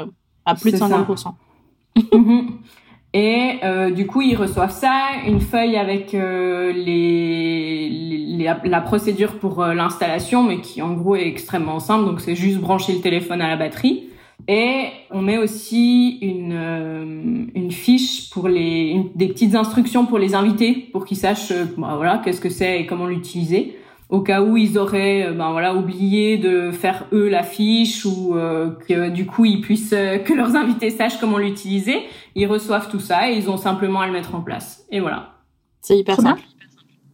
à 0.46 0.56
plus 0.56 0.72
de 0.72 0.78
50%. 0.78 1.34
Et 3.16 3.60
euh, 3.64 3.92
du 3.92 4.08
coup, 4.08 4.22
ils 4.24 4.36
reçoivent 4.36 4.72
ça, 4.72 5.10
une 5.28 5.40
feuille 5.40 5.76
avec 5.78 6.14
les, 6.14 7.90
les, 7.90 8.52
la 8.64 8.82
procédure 8.82 9.38
pour 9.38 9.64
l'installation, 9.64 10.42
mais 10.42 10.62
qui 10.62 10.82
en 10.82 10.94
gros 10.94 11.16
est 11.16 11.28
extrêmement 11.28 11.80
simple. 11.80 12.06
Donc 12.06 12.22
c'est 12.22 12.36
juste 12.36 12.60
brancher 12.60 12.94
le 12.94 13.02
téléphone 13.02 13.42
à 13.42 13.50
la 13.50 13.58
batterie. 13.58 14.10
Et 14.48 14.88
on 15.10 15.22
met 15.22 15.38
aussi 15.38 16.18
une, 16.22 16.54
euh, 16.54 17.46
une 17.56 17.72
fiche 17.72 18.30
pour 18.30 18.48
les 18.48 19.02
des 19.16 19.28
petites 19.28 19.56
instructions 19.56 20.06
pour 20.06 20.18
les 20.20 20.36
invités, 20.36 20.74
pour 20.92 21.06
qu'ils 21.06 21.18
sachent 21.18 21.54
bah, 21.78 21.94
voilà 21.96 22.22
qu'est-ce 22.24 22.42
que 22.42 22.50
c'est 22.50 22.82
et 22.82 22.86
comment 22.86 23.08
l'utiliser 23.08 23.78
au 24.14 24.22
cas 24.22 24.44
où 24.44 24.58
ils 24.58 24.78
auraient 24.78 25.26
euh, 25.26 25.34
ben 25.34 25.52
voilà 25.52 25.74
oublié 25.74 26.38
de 26.38 26.70
faire 26.72 27.06
eux 27.14 27.30
la 27.30 27.42
fiche 27.42 28.06
ou 28.06 28.36
euh, 28.36 28.70
que 28.88 29.10
du 29.10 29.26
coup 29.26 29.44
ils 29.44 29.60
puissent 29.60 29.92
euh, 29.94 30.20
que 30.20 30.34
leurs 30.34 30.56
invités 30.56 30.92
sachent 30.92 31.20
comment 31.20 31.40
l'utiliser, 31.40 32.04
ils 32.36 32.46
reçoivent 32.46 32.90
tout 32.90 33.00
ça 33.00 33.32
et 33.32 33.36
ils 33.36 33.50
ont 33.50 33.58
simplement 33.58 34.02
à 34.02 34.06
le 34.06 34.14
mettre 34.14 34.36
en 34.36 34.42
place. 34.42 34.86
Et 34.92 35.00
voilà. 35.00 35.30
C'est 35.82 35.98
hyper 35.98 36.22
simple. 36.22 36.44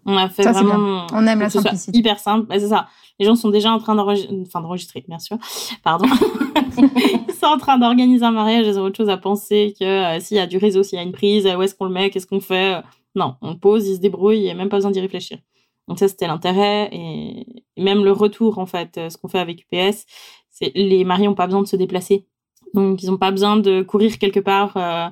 On 0.05 0.17
a 0.17 0.27
fait 0.27 0.43
vraiment 0.43 1.07
on 1.13 1.25
aime 1.25 1.39
la 1.39 1.49
simplicité. 1.49 1.97
Hyper 1.97 2.19
simple, 2.19 2.47
c'est 2.51 2.67
ça. 2.67 2.87
Les 3.19 3.25
gens 3.25 3.35
sont 3.35 3.49
déjà 3.49 3.71
en 3.71 3.79
train 3.79 3.95
d'enregistrer, 3.95 4.35
enfin 4.41 4.61
d'enregistrer, 4.61 5.03
bien 5.07 5.19
sûr. 5.19 5.37
Pardon. 5.83 6.07
ils 6.77 7.33
sont 7.33 7.47
en 7.47 7.57
train 7.57 7.77
d'organiser 7.77 8.23
un 8.23 8.31
mariage, 8.31 8.65
ils 8.67 8.79
ont 8.79 8.83
autre 8.83 8.97
chose 8.97 9.09
à 9.09 9.17
penser 9.17 9.73
que 9.79 10.19
s'il 10.19 10.37
y 10.37 10.39
a 10.39 10.47
du 10.47 10.57
réseau, 10.57 10.83
s'il 10.83 10.97
y 10.97 11.01
a 11.01 11.03
une 11.03 11.11
prise, 11.11 11.45
où 11.45 11.61
est-ce 11.61 11.75
qu'on 11.75 11.85
le 11.85 11.91
met, 11.91 12.09
qu'est-ce 12.09 12.27
qu'on 12.27 12.39
fait. 12.39 12.81
Non, 13.15 13.35
on 13.41 13.55
pose, 13.55 13.87
ils 13.87 13.95
se 13.95 14.01
débrouillent, 14.01 14.49
a 14.49 14.53
même 14.53 14.69
pas 14.69 14.77
besoin 14.77 14.91
d'y 14.91 15.01
réfléchir. 15.01 15.39
Donc 15.87 15.99
ça, 15.99 16.07
c'était 16.07 16.27
l'intérêt. 16.27 16.89
Et 16.91 17.63
même 17.77 18.03
le 18.03 18.11
retour, 18.11 18.59
en 18.59 18.65
fait, 18.65 18.99
ce 19.09 19.17
qu'on 19.17 19.27
fait 19.27 19.39
avec 19.39 19.65
UPS, 19.71 20.05
c'est 20.49 20.71
les 20.75 21.03
mariés 21.03 21.27
n'ont 21.27 21.35
pas 21.35 21.47
besoin 21.47 21.61
de 21.61 21.67
se 21.67 21.75
déplacer. 21.75 22.25
Donc, 22.73 23.01
ils 23.01 23.09
n'ont 23.09 23.17
pas 23.17 23.31
besoin 23.31 23.57
de 23.57 23.81
courir 23.81 24.19
quelque 24.19 24.39
part 24.39 24.77
euh, 24.77 25.07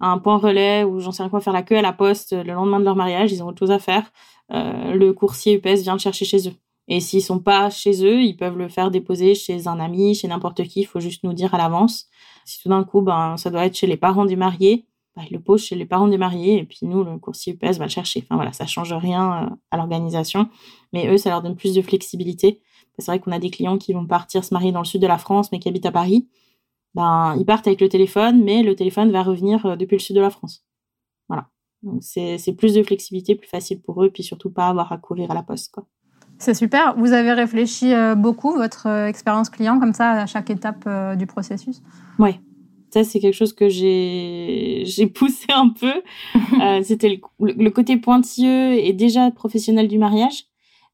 à 0.00 0.06
un 0.06 0.18
point 0.18 0.38
relais 0.38 0.84
ou 0.84 1.00
j'en 1.00 1.12
sais 1.12 1.22
rien 1.22 1.30
quoi, 1.30 1.40
faire 1.40 1.52
la 1.52 1.62
queue 1.62 1.76
à 1.76 1.82
la 1.82 1.92
poste 1.92 2.32
le 2.32 2.52
lendemain 2.52 2.78
de 2.78 2.84
leur 2.84 2.96
mariage. 2.96 3.32
Ils 3.32 3.42
ont 3.42 3.48
autre 3.48 3.58
chose 3.58 3.70
à 3.70 3.78
faire. 3.78 4.12
Euh, 4.52 4.94
le 4.94 5.12
coursier 5.12 5.54
UPS 5.54 5.82
vient 5.82 5.94
le 5.94 5.98
chercher 5.98 6.24
chez 6.24 6.48
eux. 6.48 6.54
Et 6.90 6.98
s'ils 6.98 7.22
sont 7.22 7.38
pas 7.38 7.70
chez 7.70 8.04
eux, 8.04 8.20
ils 8.20 8.36
peuvent 8.36 8.58
le 8.58 8.68
faire 8.68 8.90
déposer 8.90 9.36
chez 9.36 9.68
un 9.68 9.78
ami, 9.78 10.16
chez 10.16 10.26
n'importe 10.26 10.64
qui. 10.64 10.80
Il 10.80 10.86
faut 10.86 10.98
juste 10.98 11.22
nous 11.22 11.32
dire 11.32 11.54
à 11.54 11.58
l'avance. 11.58 12.08
Si 12.44 12.60
tout 12.60 12.68
d'un 12.68 12.82
coup, 12.82 13.00
ben, 13.00 13.36
ça 13.36 13.48
doit 13.48 13.64
être 13.64 13.76
chez 13.76 13.86
les 13.86 13.96
parents 13.96 14.26
du 14.26 14.36
marié, 14.36 14.86
ben, 15.14 15.22
il 15.30 15.34
le 15.34 15.40
pose 15.40 15.62
chez 15.64 15.76
les 15.76 15.86
parents 15.86 16.08
du 16.08 16.18
marié 16.18 16.58
et 16.58 16.64
puis 16.64 16.80
nous, 16.82 17.04
le 17.04 17.16
coursier 17.18 17.52
UPS 17.52 17.78
va 17.78 17.84
le 17.84 17.90
chercher. 17.90 18.24
Enfin 18.24 18.34
voilà, 18.34 18.52
ça 18.52 18.66
change 18.66 18.92
rien 18.92 19.44
euh, 19.44 19.54
à 19.70 19.76
l'organisation. 19.76 20.48
Mais 20.92 21.06
eux, 21.06 21.16
ça 21.16 21.30
leur 21.30 21.42
donne 21.42 21.54
plus 21.54 21.74
de 21.74 21.82
flexibilité. 21.82 22.60
C'est 22.98 23.06
vrai 23.06 23.20
qu'on 23.20 23.30
a 23.30 23.38
des 23.38 23.50
clients 23.50 23.78
qui 23.78 23.92
vont 23.92 24.04
partir 24.04 24.44
se 24.44 24.52
marier 24.52 24.72
dans 24.72 24.80
le 24.80 24.84
sud 24.84 25.00
de 25.00 25.06
la 25.06 25.16
France, 25.16 25.52
mais 25.52 25.60
qui 25.60 25.68
habitent 25.68 25.86
à 25.86 25.92
Paris. 25.92 26.28
Ben, 26.94 27.36
ils 27.38 27.46
partent 27.46 27.68
avec 27.68 27.80
le 27.80 27.88
téléphone, 27.88 28.42
mais 28.42 28.64
le 28.64 28.74
téléphone 28.74 29.12
va 29.12 29.22
revenir 29.22 29.64
euh, 29.64 29.76
depuis 29.76 29.94
le 29.94 30.00
sud 30.00 30.16
de 30.16 30.20
la 30.20 30.30
France. 30.30 30.64
Voilà. 31.28 31.46
Donc 31.84 32.02
c'est 32.02 32.52
plus 32.58 32.74
de 32.74 32.82
flexibilité, 32.82 33.36
plus 33.36 33.48
facile 33.48 33.80
pour 33.80 34.02
eux, 34.02 34.10
puis 34.10 34.24
surtout 34.24 34.50
pas 34.50 34.68
avoir 34.68 34.90
à 34.92 34.98
courir 34.98 35.30
à 35.30 35.34
la 35.34 35.44
poste. 35.44 35.72
C'est 36.40 36.54
super. 36.54 36.96
Vous 36.96 37.12
avez 37.12 37.32
réfléchi 37.34 37.92
euh, 37.92 38.14
beaucoup 38.14 38.54
votre 38.54 38.88
euh, 38.88 39.06
expérience 39.06 39.50
client 39.50 39.78
comme 39.78 39.92
ça 39.92 40.22
à 40.22 40.26
chaque 40.26 40.48
étape 40.48 40.84
euh, 40.86 41.14
du 41.14 41.26
processus? 41.26 41.82
Oui. 42.18 42.30
Ça, 42.88 43.04
c'est 43.04 43.20
quelque 43.20 43.34
chose 43.34 43.52
que 43.52 43.68
j'ai 43.68 44.82
j'ai 44.86 45.06
poussé 45.18 45.46
un 45.50 45.68
peu. 45.68 45.92
C'était 46.82 47.20
le, 47.38 47.68
côté 47.68 47.98
pointilleux 47.98 48.72
et 48.72 48.94
déjà 48.94 49.30
professionnel 49.30 49.86
du 49.86 49.98
mariage. 49.98 50.46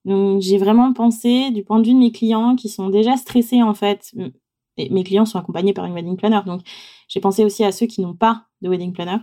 Donc, 0.04 0.42
j'ai 0.42 0.58
vraiment 0.58 0.92
pensé 0.92 1.52
du 1.52 1.62
point 1.62 1.78
de 1.78 1.86
vue 1.86 1.94
de 1.94 1.98
mes 1.98 2.10
clients 2.10 2.56
qui 2.56 2.68
sont 2.68 2.90
déjà 2.90 3.16
stressés 3.16 3.62
en 3.62 3.72
fait. 3.72 4.12
Et 4.76 4.90
mes 4.90 5.04
clients 5.04 5.26
sont 5.26 5.38
accompagnés 5.38 5.72
par 5.72 5.84
une 5.84 5.94
wedding 5.94 6.16
planner. 6.16 6.40
Donc, 6.44 6.62
j'ai 7.08 7.20
pensé 7.20 7.44
aussi 7.44 7.62
à 7.62 7.70
ceux 7.70 7.86
qui 7.86 8.00
n'ont 8.00 8.14
pas 8.14 8.46
de 8.62 8.68
wedding 8.68 8.92
planner 8.92 9.18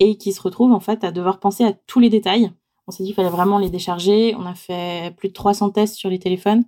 et 0.00 0.18
qui 0.18 0.32
se 0.32 0.42
retrouvent 0.42 0.72
en 0.72 0.80
fait 0.80 1.02
à 1.02 1.12
devoir 1.12 1.40
penser 1.40 1.64
à 1.64 1.72
tous 1.72 1.98
les 1.98 2.10
détails 2.10 2.52
on 2.86 2.92
s'est 2.92 3.02
dit 3.02 3.08
qu'il 3.10 3.16
fallait 3.16 3.30
vraiment 3.30 3.58
les 3.58 3.70
décharger. 3.70 4.34
On 4.38 4.46
a 4.46 4.54
fait 4.54 5.14
plus 5.16 5.28
de 5.28 5.32
300 5.32 5.70
tests 5.70 5.96
sur 5.96 6.08
les 6.08 6.18
téléphones, 6.18 6.64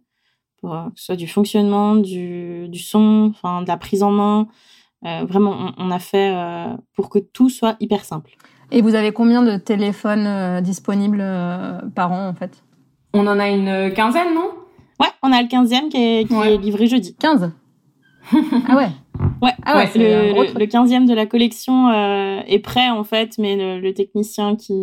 pour 0.61 0.75
euh, 0.75 0.85
que 0.87 0.99
ce 0.99 1.07
soit 1.07 1.17
du 1.17 1.29
fonctionnement, 1.29 1.95
du, 1.95 2.69
son, 2.75 3.33
enfin 3.35 3.63
de 3.63 3.69
la 3.69 3.77
prise 3.77 4.03
en 4.03 4.11
main. 4.11 4.49
Euh, 5.07 5.25
vraiment, 5.25 5.73
on, 5.79 5.91
a 5.93 5.99
fait 6.01 6.35
euh, 6.35 6.77
pour 6.97 7.09
que 7.09 7.21
tout 7.21 7.51
soit 7.51 7.77
hyper 7.79 8.05
simple. 8.05 8.33
Et 8.73 8.83
vous 8.83 8.95
avez 8.95 9.13
combien 9.13 9.43
de 9.43 9.57
téléphones 9.57 10.61
disponibles 10.61 11.25
par 11.95 12.13
an 12.13 12.29
en 12.29 12.35
fait? 12.35 12.63
On 13.15 13.27
en 13.27 13.39
a 13.39 13.49
une 13.49 13.93
quinzaine, 13.95 14.35
non? 14.35 14.51
Ouais, 15.01 15.09
on 15.23 15.33
a 15.33 15.41
le 15.41 15.49
15e 15.49 15.89
qui 15.89 15.97
est, 15.97 16.59
livré 16.59 16.87
jeudi. 16.87 17.15
15 17.17 17.53
Ah 18.69 18.77
ouais 18.77 18.91
Ouais, 19.43 19.53
ah 19.65 19.85
le, 19.95 20.67
15e 20.67 21.07
de 21.07 21.15
la 21.15 21.27
collection 21.27 21.89
euh, 21.89 22.41
est 22.47 22.59
prêt 22.59 22.89
en 22.91 23.05
fait, 23.05 23.39
mais 23.39 23.81
le, 23.81 23.93
technicien 23.93 24.57
qui, 24.57 24.75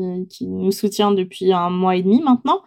nous 0.41 0.71
soutient 0.71 1.11
depuis 1.11 1.51
un 1.51 1.69
mois 1.69 1.95
et 1.95 2.03
demi 2.03 2.21
maintenant 2.21 2.61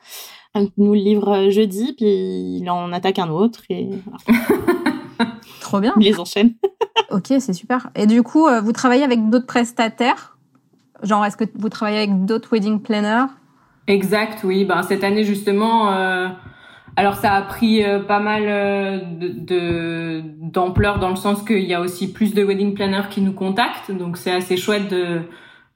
euh, 0.56 0.66
nous 0.76 0.94
le 0.94 1.00
livre 1.00 1.50
jeudi, 1.50 1.94
puis 1.94 2.58
il 2.60 2.70
en 2.70 2.92
attaque 2.92 3.18
un 3.18 3.28
autre 3.30 3.62
et 3.70 3.88
Trop 5.60 5.80
bien. 5.80 5.92
Il 5.98 6.04
les 6.04 6.18
enchaîne. 6.18 6.54
ok, 7.10 7.26
c'est 7.26 7.52
super. 7.52 7.90
Et 7.94 8.06
du 8.06 8.22
coup, 8.22 8.46
euh, 8.46 8.60
vous 8.60 8.72
travaillez 8.72 9.04
avec 9.04 9.28
d'autres 9.28 9.46
prestataires? 9.46 10.38
Genre, 11.02 11.24
est-ce 11.24 11.36
que 11.36 11.44
vous 11.54 11.68
travaillez 11.68 11.98
avec 11.98 12.24
d'autres 12.24 12.48
wedding 12.52 12.80
planners? 12.80 13.26
Exact, 13.86 14.44
oui. 14.44 14.64
Ben, 14.64 14.82
cette 14.82 15.04
année, 15.04 15.24
justement, 15.24 15.90
alors 16.98 17.14
ça 17.14 17.34
a 17.34 17.42
pris 17.42 17.84
euh, 17.84 18.00
pas 18.00 18.18
mal 18.18 18.42
euh, 18.46 18.98
de 19.20 20.20
d'ampleur 20.42 20.98
dans 20.98 21.10
le 21.10 21.14
sens 21.14 21.44
qu'il 21.44 21.62
y 21.62 21.72
a 21.72 21.80
aussi 21.80 22.12
plus 22.12 22.34
de 22.34 22.42
wedding 22.42 22.74
planners 22.74 23.08
qui 23.08 23.20
nous 23.20 23.32
contactent, 23.32 23.92
donc 23.92 24.16
c'est 24.16 24.32
assez 24.32 24.56
chouette 24.56 24.90
de, 24.90 25.20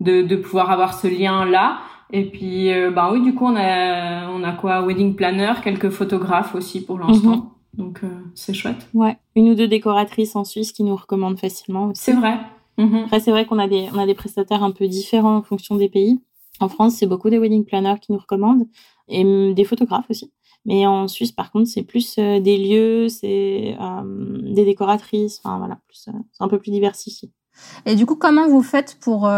de, 0.00 0.23
de 0.23 0.37
pouvoir 0.37 0.73
avoir 0.73 0.99
ce 0.99 1.07
lien 1.07 1.45
là. 1.45 1.79
Et 2.11 2.25
puis 2.25 2.73
euh, 2.73 2.91
bah 2.91 3.11
oui, 3.12 3.23
du 3.23 3.37
coup 3.37 3.47
on 3.47 3.55
a 3.55 4.29
on 4.31 4.43
a 4.43 4.50
quoi? 4.50 4.85
Wedding 4.85 5.14
planner, 5.14 5.52
quelques 5.62 5.91
photographes 5.91 6.57
aussi 6.57 6.85
pour 6.85 6.99
l'instant. 6.99 7.37
Mhm. 7.37 7.43
Donc 7.75 8.00
c'est 8.35 8.52
chouette. 8.52 8.88
Ouais, 8.93 9.17
une 9.37 9.49
ou 9.49 9.55
deux 9.55 9.69
décoratrices 9.69 10.35
en 10.35 10.43
Suisse 10.43 10.73
qui 10.73 10.83
nous 10.83 10.97
recommandent 10.97 11.38
facilement 11.38 11.87
aussi. 11.87 12.02
C'est 12.02 12.14
vrai. 12.14 12.37
Mhm. 12.79 13.05
Après 13.05 13.21
c'est 13.21 13.31
vrai 13.31 13.47
qu'on 13.47 13.61
a 13.61 13.69
des 13.69 13.87
on 13.95 13.99
a 13.99 14.07
des 14.07 14.14
prestataires 14.14 14.64
un 14.64 14.73
peu 14.73 14.88
différents 14.88 15.37
en 15.37 15.43
fonction 15.43 15.76
des 15.76 15.88
pays. 15.88 16.21
En 16.59 16.69
France, 16.69 16.95
c'est 16.97 17.07
beaucoup 17.07 17.31
des 17.31 17.38
wedding 17.38 17.64
planners 17.64 17.99
qui 18.00 18.12
nous 18.12 18.19
recommandent 18.19 18.67
et 19.09 19.25
des 19.55 19.64
photographes 19.64 20.11
aussi. 20.11 20.33
Mais 20.64 20.87
en 20.87 21.09
Suisse, 21.09 21.33
par 21.33 21.50
contre, 21.50 21.69
c'est 21.69 21.83
plus 21.83 22.16
euh, 22.19 22.38
des 22.40 22.57
lieux, 22.57 23.09
c'est 23.09 23.76
euh, 23.81 24.38
des 24.54 24.64
décoratrices, 24.64 25.40
enfin 25.42 25.59
voilà, 25.59 25.75
euh, 25.75 26.12
c'est 26.33 26.45
un 26.45 26.49
peu 26.49 26.59
plus 26.59 26.71
diversifié. 26.71 27.31
Et 27.85 27.97
du 27.97 28.07
coup, 28.07 28.16
comment 28.16 28.49
vous 28.49 28.62
faites 28.62 28.97
pour 29.00 29.31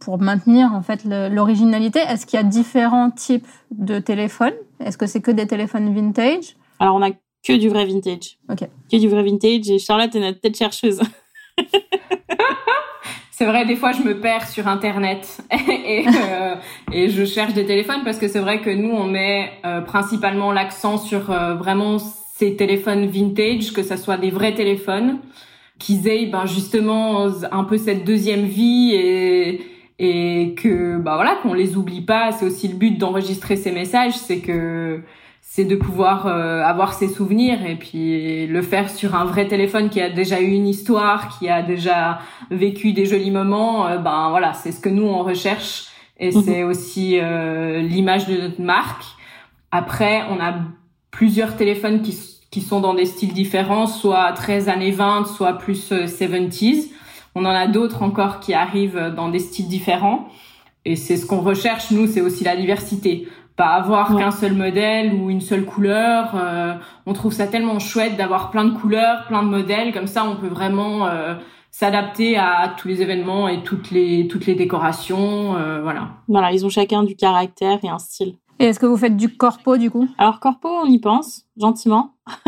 pour 0.00 0.18
maintenir 0.18 0.74
en 0.74 0.82
fait 0.82 1.04
l'originalité? 1.04 2.00
Est-ce 2.00 2.26
qu'il 2.26 2.36
y 2.36 2.40
a 2.40 2.44
différents 2.44 3.10
types 3.10 3.46
de 3.70 3.98
téléphones? 3.98 4.52
Est-ce 4.80 4.98
que 4.98 5.06
c'est 5.06 5.22
que 5.22 5.30
des 5.30 5.46
téléphones 5.46 5.94
vintage? 5.94 6.56
Alors 6.78 6.96
on 6.96 7.02
a 7.02 7.10
que 7.10 7.56
du 7.56 7.70
vrai 7.70 7.86
vintage. 7.86 8.38
Ok. 8.50 8.68
Que 8.92 8.96
du 8.98 9.08
vrai 9.08 9.22
vintage. 9.22 9.70
Et 9.70 9.78
Charlotte 9.78 10.14
est 10.14 10.20
notre 10.20 10.40
tête 10.40 10.58
chercheuse. 10.58 11.00
c'est 13.38 13.44
vrai, 13.44 13.64
des 13.64 13.76
fois, 13.76 13.92
je 13.92 14.02
me 14.02 14.18
perds 14.18 14.48
sur 14.48 14.66
Internet 14.66 15.38
et, 15.52 16.04
euh, 16.08 16.56
et 16.92 17.08
je 17.08 17.24
cherche 17.24 17.54
des 17.54 17.64
téléphones 17.64 18.02
parce 18.04 18.18
que 18.18 18.26
c'est 18.26 18.40
vrai 18.40 18.62
que 18.62 18.70
nous, 18.70 18.90
on 18.90 19.04
met 19.04 19.52
euh, 19.64 19.80
principalement 19.80 20.50
l'accent 20.50 20.98
sur 20.98 21.30
euh, 21.30 21.54
vraiment 21.54 21.98
ces 22.00 22.56
téléphones 22.56 23.06
vintage, 23.06 23.72
que 23.72 23.84
ça 23.84 23.96
soit 23.96 24.16
des 24.16 24.30
vrais 24.30 24.56
téléphones, 24.56 25.20
qu'ils 25.78 26.08
aient 26.08 26.26
ben, 26.26 26.46
justement 26.46 27.28
un 27.52 27.62
peu 27.62 27.78
cette 27.78 28.04
deuxième 28.04 28.42
vie 28.42 28.90
et, 28.94 29.60
et 30.00 30.56
que 30.56 30.96
bah 30.98 31.14
voilà 31.14 31.36
qu'on 31.40 31.54
les 31.54 31.76
oublie 31.76 32.00
pas. 32.00 32.32
C'est 32.32 32.44
aussi 32.44 32.66
le 32.66 32.74
but 32.74 32.98
d'enregistrer 32.98 33.54
ces 33.54 33.70
messages, 33.70 34.14
c'est 34.14 34.40
que 34.40 35.00
c'est 35.50 35.64
de 35.64 35.76
pouvoir 35.76 36.26
euh, 36.26 36.62
avoir 36.62 36.92
ses 36.92 37.08
souvenirs 37.08 37.64
et 37.64 37.74
puis 37.76 38.46
le 38.46 38.60
faire 38.60 38.90
sur 38.90 39.14
un 39.14 39.24
vrai 39.24 39.48
téléphone 39.48 39.88
qui 39.88 39.98
a 39.98 40.10
déjà 40.10 40.42
eu 40.42 40.50
une 40.50 40.68
histoire, 40.68 41.38
qui 41.38 41.48
a 41.48 41.62
déjà 41.62 42.18
vécu 42.50 42.92
des 42.92 43.06
jolis 43.06 43.30
moments. 43.30 43.86
Euh, 43.86 43.96
ben 43.96 44.28
voilà, 44.28 44.52
c'est 44.52 44.72
ce 44.72 44.78
que 44.78 44.90
nous 44.90 45.04
on 45.04 45.22
recherche 45.22 45.86
et 46.20 46.32
mhm. 46.32 46.42
c'est 46.42 46.62
aussi 46.64 47.18
euh, 47.18 47.80
l'image 47.80 48.26
de 48.28 48.36
notre 48.36 48.60
marque. 48.60 49.04
Après, 49.70 50.22
on 50.28 50.38
a 50.38 50.54
plusieurs 51.10 51.56
téléphones 51.56 52.02
qui 52.02 52.14
qui 52.50 52.60
sont 52.60 52.80
dans 52.80 52.94
des 52.94 53.06
styles 53.06 53.32
différents, 53.32 53.86
soit 53.86 54.32
13 54.32 54.68
années 54.68 54.90
20, 54.90 55.26
soit 55.26 55.54
plus 55.54 55.92
70s. 55.92 56.90
On 57.34 57.44
en 57.44 57.50
a 57.50 57.66
d'autres 57.66 58.02
encore 58.02 58.40
qui 58.40 58.54
arrivent 58.54 59.12
dans 59.14 59.28
des 59.28 59.38
styles 59.38 59.68
différents. 59.68 60.28
Et 60.86 60.96
c'est 60.96 61.18
ce 61.18 61.26
qu'on 61.26 61.40
recherche, 61.40 61.90
nous, 61.90 62.06
c'est 62.06 62.22
aussi 62.22 62.44
la 62.44 62.56
diversité 62.56 63.28
pas 63.58 63.70
avoir 63.70 64.16
qu'un 64.16 64.30
seul 64.30 64.54
modèle 64.54 65.12
ou 65.12 65.30
une 65.30 65.40
seule 65.40 65.66
couleur. 65.66 66.30
Euh, 66.36 66.74
on 67.06 67.12
trouve 67.12 67.32
ça 67.32 67.48
tellement 67.48 67.80
chouette 67.80 68.16
d'avoir 68.16 68.50
plein 68.52 68.64
de 68.64 68.70
couleurs, 68.70 69.26
plein 69.26 69.42
de 69.42 69.48
modèles. 69.48 69.92
Comme 69.92 70.06
ça, 70.06 70.24
on 70.24 70.36
peut 70.36 70.46
vraiment 70.46 71.06
euh, 71.06 71.34
s'adapter 71.72 72.38
à 72.38 72.72
tous 72.78 72.86
les 72.86 73.02
événements 73.02 73.48
et 73.48 73.64
toutes 73.64 73.90
les 73.90 74.28
toutes 74.28 74.46
les 74.46 74.54
décorations. 74.54 75.56
Euh, 75.56 75.82
voilà. 75.82 76.10
Voilà, 76.28 76.52
ils 76.52 76.64
ont 76.64 76.68
chacun 76.68 77.02
du 77.02 77.16
caractère 77.16 77.80
et 77.82 77.88
un 77.88 77.98
style. 77.98 78.36
Et 78.60 78.66
est-ce 78.66 78.78
que 78.78 78.86
vous 78.86 78.96
faites 78.96 79.16
du 79.16 79.36
corpo 79.36 79.76
du 79.76 79.90
coup? 79.90 80.08
Alors 80.18 80.38
corpo, 80.38 80.68
on 80.68 80.86
y 80.86 81.00
pense 81.00 81.44
gentiment. 81.56 82.14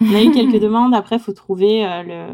on 0.00 0.14
a 0.14 0.22
eu 0.22 0.30
quelques 0.30 0.60
demandes. 0.62 0.94
Après, 0.94 1.16
il 1.16 1.22
faut 1.22 1.32
trouver 1.32 1.82
le, 2.06 2.28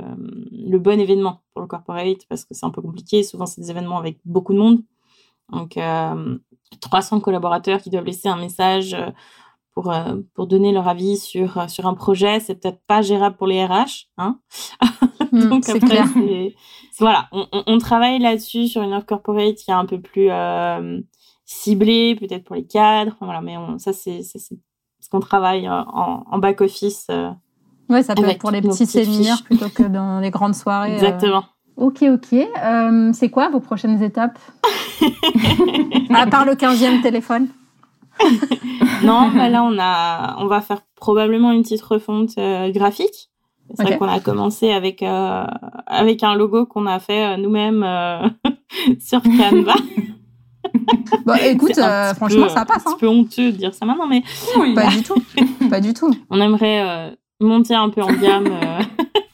le 0.53 0.79
bon 0.79 1.01
événement 1.01 1.41
pour 1.55 1.63
le 1.63 1.67
corporate 1.67 2.27
parce 2.29 2.45
que 2.45 2.53
c'est 2.53 2.67
un 2.67 2.71
peu 2.71 2.83
compliqué. 2.83 3.23
Souvent, 3.23 3.47
c'est 3.47 3.63
des 3.63 3.71
événements 3.71 3.99
avec 3.99 4.19
beaucoup 4.27 4.53
de 4.53 4.59
monde. 4.59 4.83
Donc, 5.51 5.79
300 6.81 7.21
collaborateurs 7.21 7.81
qui 7.81 7.91
doivent 7.91 8.05
laisser 8.05 8.29
un 8.29 8.37
message 8.37 8.95
euh, 8.95 9.11
pour, 9.75 9.93
euh, 9.93 10.17
pour 10.35 10.47
donner 10.47 10.73
leur 10.73 10.89
avis 10.89 11.17
sur, 11.17 11.59
euh, 11.59 11.69
sur 11.69 11.87
un 11.87 11.95
projet, 11.95 12.41
c'est 12.41 12.55
peut-être 12.55 12.81
pas 12.87 13.03
gérable 13.03 13.37
pour 13.37 13.47
les 13.47 13.65
RH. 13.65 14.09
Hein 14.19 14.39
hmm, 15.33 15.41
Donc 15.49 15.69
après, 15.69 16.03
voilà, 16.99 17.29
on, 17.33 17.47
on, 17.53 17.79
travaille 17.79 18.19
là-dessus 18.19 18.69
sur 18.69 18.83
une 18.83 18.95
offre 18.95 19.07
corporate 19.07 19.57
qui 19.57 19.71
est 19.71 19.75
un 19.75 19.85
peu 19.85 20.01
plus 20.01 20.31
ciblée, 21.45 22.17
peut-être 22.17 22.45
pour 22.45 22.57
les 22.57 22.67
cadres. 22.67 23.17
voilà, 23.21 23.41
mais 23.41 23.57
ça, 23.79 23.93
c'est 23.93 24.23
ce 24.23 25.11
qu'on 25.11 25.21
travaille 25.21 25.69
en, 25.69 26.25
en 26.27 26.39
back-office. 26.39 27.09
ouais, 27.91 28.03
ça 28.03 28.15
peut 28.15 28.25
être 28.25 28.41
pour 28.41 28.51
les 28.51 28.63
petits 28.63 28.87
séminaires 28.87 29.43
plutôt 29.45 29.69
que 29.69 29.83
dans 29.83 30.21
les 30.21 30.31
grandes 30.31 30.55
soirées. 30.55 30.95
Exactement. 30.95 31.45
Ok, 31.77 32.03
ok. 32.03 32.33
Euh, 32.33 33.11
c'est 33.13 33.29
quoi 33.29 33.49
vos 33.51 33.61
prochaines 33.61 34.03
étapes 34.03 34.39
À 36.15 36.27
part 36.27 36.45
le 36.47 36.53
15e 36.55 37.03
téléphone 37.03 37.49
Non, 39.05 39.31
bah 39.35 39.49
là, 39.51 39.63
on, 39.63 39.77
a, 39.79 40.37
on 40.39 40.47
va 40.47 40.61
faire 40.63 40.81
probablement 40.97 41.53
une 41.53 41.63
petite 41.63 41.83
refonte 41.83 42.31
euh, 42.39 42.71
graphique. 42.73 43.31
C'est 43.75 43.83
vrai 43.83 43.99
qu'on 43.99 44.09
a 44.09 44.21
commencé 44.21 44.71
avec, 44.71 45.03
euh, 45.03 45.45
avec 45.87 46.23
un 46.23 46.35
logo 46.37 46.67
qu'on 46.67 46.87
a 46.87 46.99
fait 47.01 47.37
nous-mêmes 47.37 47.85
sur 49.01 49.21
Canva. 49.23 49.75
Bon, 51.27 51.35
écoute, 51.45 51.73
C'est 51.75 51.83
euh, 51.85 52.11
petit 52.11 52.17
franchement, 52.17 52.43
peu, 52.45 52.49
ça 52.49 52.65
passe. 52.65 52.87
Un 52.87 52.91
Hein. 52.91 52.93
petit 52.95 53.01
peu 53.01 53.09
honteux 53.09 53.53
de 53.53 53.57
dire 53.57 53.75
ça 53.75 53.85
maintenant, 53.87 54.07
mais 54.07 54.23
Oui. 54.59 54.73
Pas 54.75 54.87
du 54.89 55.03
tout. 55.03 55.17
Pas 55.69 55.81
du 55.81 55.93
tout. 55.93 56.11
on 56.31 56.41
aimerait 56.41 56.81
euh, 57.11 57.11
monter 57.41 57.75
un 57.75 57.89
peu 57.91 58.03
en 58.03 58.13
gamme. 58.13 58.47
euh, 58.47 58.83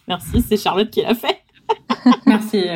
Merci, 0.09 0.41
c'est 0.43 0.57
Charlotte 0.57 0.91
qui 0.91 1.03
l'a 1.03 1.15
fait. 1.15 1.42
Merci. 2.27 2.63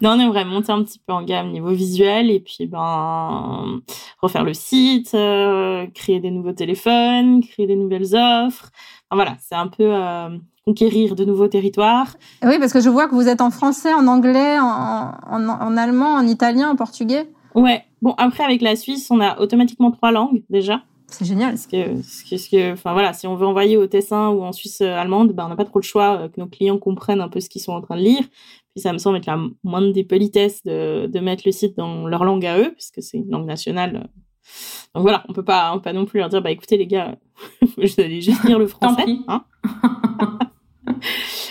Non, 0.00 0.10
on 0.10 0.20
aimerait 0.20 0.44
monter 0.44 0.70
un 0.70 0.84
petit 0.84 1.00
peu 1.04 1.12
en 1.12 1.22
gamme 1.22 1.50
niveau 1.50 1.70
visuel 1.70 2.30
et 2.30 2.38
puis 2.38 2.66
ben 2.66 3.80
refaire 4.20 4.44
le 4.44 4.54
site, 4.54 5.12
euh, 5.14 5.86
créer 5.92 6.20
des 6.20 6.30
nouveaux 6.30 6.52
téléphones, 6.52 7.42
créer 7.42 7.66
des 7.66 7.74
nouvelles 7.74 8.14
offres. 8.14 8.70
Enfin, 9.10 9.16
voilà, 9.16 9.36
c'est 9.40 9.56
un 9.56 9.66
peu 9.66 9.84
euh, 9.94 10.28
conquérir 10.64 11.16
de 11.16 11.24
nouveaux 11.24 11.48
territoires. 11.48 12.14
Oui, 12.44 12.58
parce 12.60 12.72
que 12.72 12.80
je 12.80 12.88
vois 12.88 13.08
que 13.08 13.14
vous 13.14 13.26
êtes 13.26 13.40
en 13.40 13.50
français, 13.50 13.92
en 13.92 14.06
anglais, 14.06 14.58
en, 14.60 15.12
en, 15.28 15.48
en 15.48 15.76
allemand, 15.76 16.14
en 16.14 16.26
italien, 16.26 16.70
en 16.70 16.76
portugais. 16.76 17.28
Ouais. 17.54 17.84
Bon, 18.02 18.14
après 18.18 18.44
avec 18.44 18.62
la 18.62 18.76
Suisse, 18.76 19.08
on 19.10 19.20
a 19.20 19.40
automatiquement 19.40 19.90
trois 19.90 20.12
langues 20.12 20.42
déjà. 20.50 20.82
C'est 21.10 21.24
génial. 21.24 21.50
Parce 21.50 21.66
que, 21.66 21.94
parce 21.94 22.22
que, 22.22 22.30
parce 22.30 22.48
que, 22.48 22.72
enfin 22.72 22.92
voilà, 22.92 23.12
si 23.12 23.26
on 23.26 23.34
veut 23.34 23.46
envoyer 23.46 23.76
au 23.76 23.86
Tessin 23.86 24.28
ou 24.28 24.42
en 24.42 24.52
Suisse 24.52 24.80
euh, 24.82 24.94
allemande, 24.94 25.32
ben, 25.32 25.46
on 25.46 25.48
n'a 25.48 25.56
pas 25.56 25.64
trop 25.64 25.78
le 25.78 25.84
choix 25.84 26.18
euh, 26.18 26.28
que 26.28 26.40
nos 26.40 26.46
clients 26.46 26.78
comprennent 26.78 27.20
un 27.20 27.28
peu 27.28 27.40
ce 27.40 27.48
qu'ils 27.48 27.62
sont 27.62 27.72
en 27.72 27.80
train 27.80 27.96
de 27.96 28.02
lire. 28.02 28.22
Puis 28.74 28.82
ça 28.82 28.92
me 28.92 28.98
semble 28.98 29.16
être 29.16 29.26
la 29.26 29.38
moindre 29.64 29.92
des 29.92 30.04
politesses 30.04 30.62
de, 30.64 31.06
de 31.06 31.20
mettre 31.20 31.42
le 31.46 31.52
site 31.52 31.76
dans 31.76 32.06
leur 32.06 32.24
langue 32.24 32.44
à 32.44 32.58
eux, 32.58 32.72
puisque 32.74 33.02
c'est 33.02 33.16
une 33.16 33.30
langue 33.30 33.46
nationale. 33.46 34.08
Donc 34.94 35.02
voilà, 35.02 35.24
on 35.28 35.32
peut 35.32 35.44
pas, 35.44 35.72
on 35.72 35.76
peut 35.76 35.82
pas 35.82 35.92
non 35.92 36.04
plus 36.04 36.18
leur 36.18 36.28
dire, 36.28 36.42
bah 36.42 36.50
écoutez 36.50 36.76
les 36.76 36.86
gars, 36.86 37.16
vous 37.76 38.00
allez 38.00 38.20
juste 38.20 38.44
lire 38.44 38.58
le 38.58 38.66
français. 38.66 39.04
Hein 39.28 39.44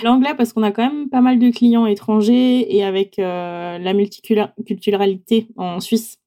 L'anglais, 0.04 0.34
parce 0.36 0.54
qu'on 0.54 0.64
a 0.64 0.72
quand 0.72 0.84
même 0.84 1.10
pas 1.10 1.22
mal 1.22 1.40
de 1.40 1.50
clients 1.50 1.86
étrangers 1.86 2.76
et 2.76 2.84
avec 2.84 3.18
euh, 3.20 3.78
la 3.80 3.94
multiculturalité 3.94 5.48
en 5.58 5.80
Suisse, 5.80 6.20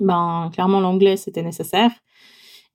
ben 0.00 0.50
clairement 0.52 0.80
l'anglais 0.80 1.16
c'était 1.16 1.42
nécessaire. 1.42 1.90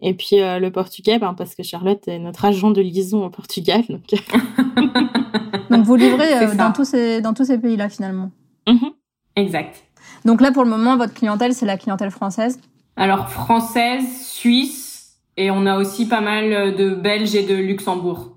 Et 0.03 0.13
puis 0.13 0.41
euh, 0.41 0.59
le 0.59 0.69
portugais, 0.71 1.17
ben, 1.17 1.33
parce 1.33 1.55
que 1.55 1.63
Charlotte 1.63 2.07
est 2.07 2.19
notre 2.19 2.45
agent 2.45 2.71
de 2.71 2.81
liaison 2.81 3.25
au 3.25 3.29
Portugal. 3.29 3.83
Donc... 3.89 4.03
Donc 5.71 5.85
vous 5.85 5.95
livrez 5.95 6.43
euh, 6.43 6.55
dans 6.55 6.71
tous 6.71 6.85
ces, 6.85 7.21
dans 7.21 7.33
tous 7.33 7.45
ces 7.45 7.57
pays-là 7.57 7.89
finalement. 7.89 8.29
Mhm. 8.67 8.91
Exact. 9.35 9.83
Donc 10.25 10.41
là, 10.41 10.51
pour 10.51 10.63
le 10.63 10.69
moment, 10.69 10.97
votre 10.97 11.13
clientèle, 11.13 11.53
c'est 11.53 11.65
la 11.65 11.77
clientèle 11.77 12.11
française? 12.11 12.59
Alors 12.95 13.29
française, 13.29 14.03
suisse, 14.21 15.17
et 15.35 15.49
on 15.49 15.65
a 15.65 15.77
aussi 15.77 16.07
pas 16.07 16.21
mal 16.21 16.75
de 16.75 16.93
Belges 16.93 17.33
et 17.33 17.43
de 17.43 17.55
Luxembourg. 17.55 18.33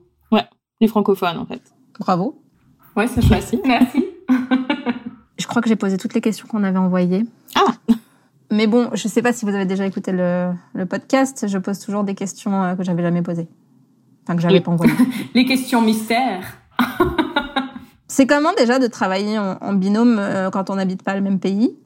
Les 0.80 0.88
francophones, 0.88 1.38
en 1.38 1.46
fait. 1.46 1.62
Bravo. 1.98 2.38
Ouais, 2.96 3.06
c'est 3.06 3.22
chouette. 3.22 3.54
Merci. 3.64 4.04
Je 5.38 5.46
crois 5.46 5.62
que 5.62 5.68
j'ai 5.68 5.76
posé 5.76 5.96
toutes 5.96 6.14
les 6.14 6.20
questions 6.20 6.46
qu'on 6.46 6.64
avait 6.64 6.78
envoyées. 6.78 7.24
Ah. 7.54 7.74
Mais 8.50 8.66
bon, 8.66 8.90
je 8.92 9.08
sais 9.08 9.22
pas 9.22 9.32
si 9.32 9.44
vous 9.44 9.54
avez 9.54 9.66
déjà 9.66 9.86
écouté 9.86 10.12
le, 10.12 10.50
le 10.74 10.86
podcast. 10.86 11.46
Je 11.48 11.58
pose 11.58 11.78
toujours 11.78 12.04
des 12.04 12.14
questions 12.14 12.62
euh, 12.62 12.74
que 12.74 12.84
j'avais 12.84 13.02
jamais 13.02 13.22
posées. 13.22 13.48
Enfin, 14.24 14.36
que 14.36 14.42
j'avais 14.42 14.60
pas 14.60 14.70
envoyées. 14.70 14.92
Les 15.34 15.44
questions 15.44 15.80
mystères. 15.80 16.58
C'est 18.08 18.26
comment 18.26 18.52
déjà 18.56 18.78
de 18.78 18.86
travailler 18.86 19.38
en, 19.38 19.58
en 19.60 19.72
binôme 19.72 20.18
euh, 20.18 20.50
quand 20.50 20.70
on 20.70 20.76
n'habite 20.76 21.02
pas 21.02 21.14
le 21.14 21.20
même 21.22 21.40
pays? 21.40 21.76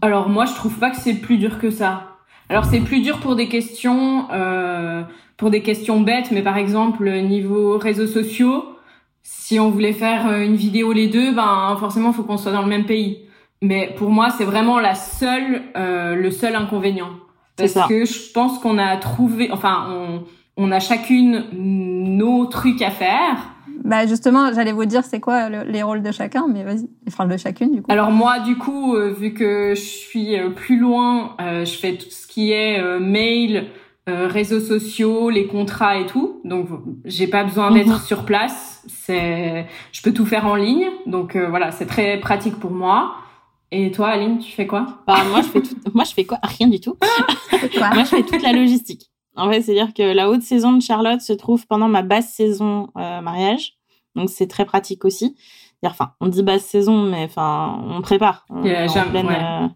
Alors 0.00 0.28
moi, 0.28 0.46
je 0.46 0.54
trouve 0.54 0.78
pas 0.78 0.90
que 0.90 0.96
c'est 0.96 1.14
plus 1.14 1.36
dur 1.36 1.58
que 1.58 1.70
ça. 1.70 2.16
Alors 2.48 2.64
c'est 2.64 2.80
plus 2.80 3.00
dur 3.00 3.18
pour 3.18 3.34
des 3.34 3.48
questions, 3.48 4.28
euh, 4.32 5.02
pour 5.36 5.50
des 5.50 5.62
questions 5.62 6.00
bêtes, 6.00 6.30
mais 6.30 6.42
par 6.42 6.56
exemple 6.56 7.10
niveau 7.10 7.76
réseaux 7.76 8.06
sociaux, 8.06 8.64
si 9.22 9.58
on 9.58 9.70
voulait 9.70 9.92
faire 9.92 10.28
euh, 10.28 10.44
une 10.44 10.54
vidéo 10.54 10.92
les 10.92 11.08
deux, 11.08 11.34
ben 11.34 11.76
forcément, 11.80 12.12
faut 12.12 12.22
qu'on 12.22 12.36
soit 12.36 12.52
dans 12.52 12.62
le 12.62 12.68
même 12.68 12.86
pays. 12.86 13.25
Mais 13.62 13.94
pour 13.96 14.10
moi, 14.10 14.30
c'est 14.30 14.44
vraiment 14.44 14.78
la 14.80 14.94
seule, 14.94 15.62
euh, 15.76 16.14
le 16.14 16.30
seul 16.30 16.54
inconvénient, 16.54 17.10
parce 17.56 17.72
ça. 17.72 17.86
que 17.88 18.04
je 18.04 18.32
pense 18.32 18.58
qu'on 18.58 18.78
a 18.78 18.96
trouvé, 18.96 19.50
enfin, 19.50 19.86
on, 19.90 20.22
on 20.56 20.72
a 20.72 20.78
chacune 20.80 21.44
nos 21.52 22.46
trucs 22.46 22.82
à 22.82 22.90
faire. 22.90 23.36
Bah 23.84 24.06
justement, 24.06 24.52
j'allais 24.52 24.72
vous 24.72 24.84
dire 24.84 25.04
c'est 25.04 25.20
quoi 25.20 25.48
le- 25.48 25.62
les 25.64 25.82
rôles 25.82 26.02
de 26.02 26.10
chacun, 26.12 26.46
mais 26.48 26.64
vas-y, 26.64 26.88
enfin 27.08 27.26
de 27.26 27.36
chacune 27.36 27.72
du 27.74 27.82
coup. 27.82 27.90
Alors 27.92 28.10
moi, 28.10 28.40
du 28.40 28.56
coup, 28.56 28.94
euh, 28.94 29.12
vu 29.12 29.32
que 29.32 29.74
je 29.74 29.80
suis 29.80 30.38
euh, 30.38 30.50
plus 30.50 30.78
loin, 30.78 31.34
euh, 31.40 31.64
je 31.64 31.76
fais 31.78 31.94
tout 31.96 32.10
ce 32.10 32.26
qui 32.26 32.52
est 32.52 32.80
euh, 32.80 32.98
mail, 33.00 33.66
euh, 34.08 34.28
réseaux 34.28 34.60
sociaux, 34.60 35.30
les 35.30 35.46
contrats 35.46 35.98
et 35.98 36.06
tout. 36.06 36.40
Donc 36.44 36.68
j'ai 37.04 37.26
pas 37.26 37.44
besoin 37.44 37.70
d'être 37.70 37.88
Mhm. 37.88 37.98
sur 37.98 38.24
place. 38.24 38.82
C'est, 38.88 39.66
je 39.92 40.02
peux 40.02 40.12
tout 40.12 40.26
faire 40.26 40.46
en 40.46 40.54
ligne. 40.56 40.86
Donc 41.06 41.36
euh, 41.36 41.46
voilà, 41.48 41.70
c'est 41.70 41.86
très 41.86 42.18
pratique 42.18 42.56
pour 42.58 42.70
moi. 42.72 43.14
Et 43.72 43.90
toi, 43.90 44.08
Aline, 44.08 44.38
tu 44.38 44.52
fais 44.52 44.66
quoi 44.66 44.86
Bah, 45.06 45.24
moi, 45.28 45.42
je 45.42 45.48
fais 45.48 45.60
tout... 45.62 45.74
moi, 45.92 46.04
je 46.04 46.12
fais 46.12 46.24
quoi? 46.24 46.38
Rien 46.42 46.68
du 46.68 46.80
tout. 46.80 46.96
Quoi? 47.76 47.90
Moi, 47.94 48.04
je 48.04 48.08
fais 48.10 48.22
toute 48.22 48.42
la 48.42 48.52
logistique. 48.52 49.10
En 49.34 49.50
fait, 49.50 49.60
c'est-à-dire 49.62 49.92
que 49.94 50.02
la 50.02 50.30
haute 50.30 50.42
saison 50.42 50.72
de 50.72 50.80
Charlotte 50.82 51.20
se 51.20 51.32
trouve 51.32 51.66
pendant 51.66 51.88
ma 51.88 52.02
basse 52.02 52.32
saison 52.32 52.88
euh, 52.96 53.20
mariage. 53.20 53.72
Donc, 54.14 54.30
c'est 54.30 54.46
très 54.46 54.64
pratique 54.64 55.04
aussi. 55.04 55.36
Enfin, 55.84 56.12
on 56.20 56.26
dit 56.28 56.42
basse 56.42 56.64
saison, 56.64 57.02
mais 57.02 57.24
enfin, 57.24 57.80
on 57.88 58.02
prépare. 58.02 58.44
On, 58.50 58.64
est, 58.64 58.88
en 58.88 59.10
pleine, 59.10 59.26
ouais. 59.26 59.38
euh, 59.40 59.68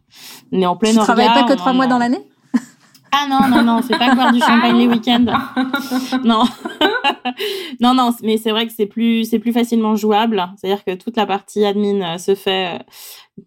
on 0.53 0.61
est 0.61 0.67
en 0.67 0.77
pleine 0.77 0.95
Tu 0.95 0.99
travailles 1.01 1.29
pas 1.33 1.45
que 1.45 1.53
trois 1.55 1.73
en- 1.73 1.75
mois 1.75 1.87
dans 1.87 1.99
l'année? 1.99 2.21
Ah 3.13 3.27
non, 3.29 3.49
non, 3.49 3.65
non, 3.65 3.81
c'est 3.83 3.99
pas 3.99 4.15
boire 4.15 4.33
du 4.33 4.39
champagne 4.41 4.77
les 4.79 4.87
week-ends. 4.87 5.25
Non. 6.25 6.45
non, 7.81 7.95
non, 7.95 8.11
mais 8.23 8.37
c'est 8.39 8.51
vrai 8.51 8.67
que 8.67 8.73
c'est 8.73 8.87
plus, 8.87 9.25
c'est 9.29 9.39
plus 9.41 9.53
facilement 9.53 9.97
jouable. 9.97 10.49
C'est-à-dire 10.57 10.85
que 10.85 10.95
toute 10.95 11.17
la 11.17 11.27
partie 11.27 11.65
admin 11.65 12.15
euh, 12.15 12.19
se 12.19 12.35
fait, 12.37 12.77
euh, 12.77 12.79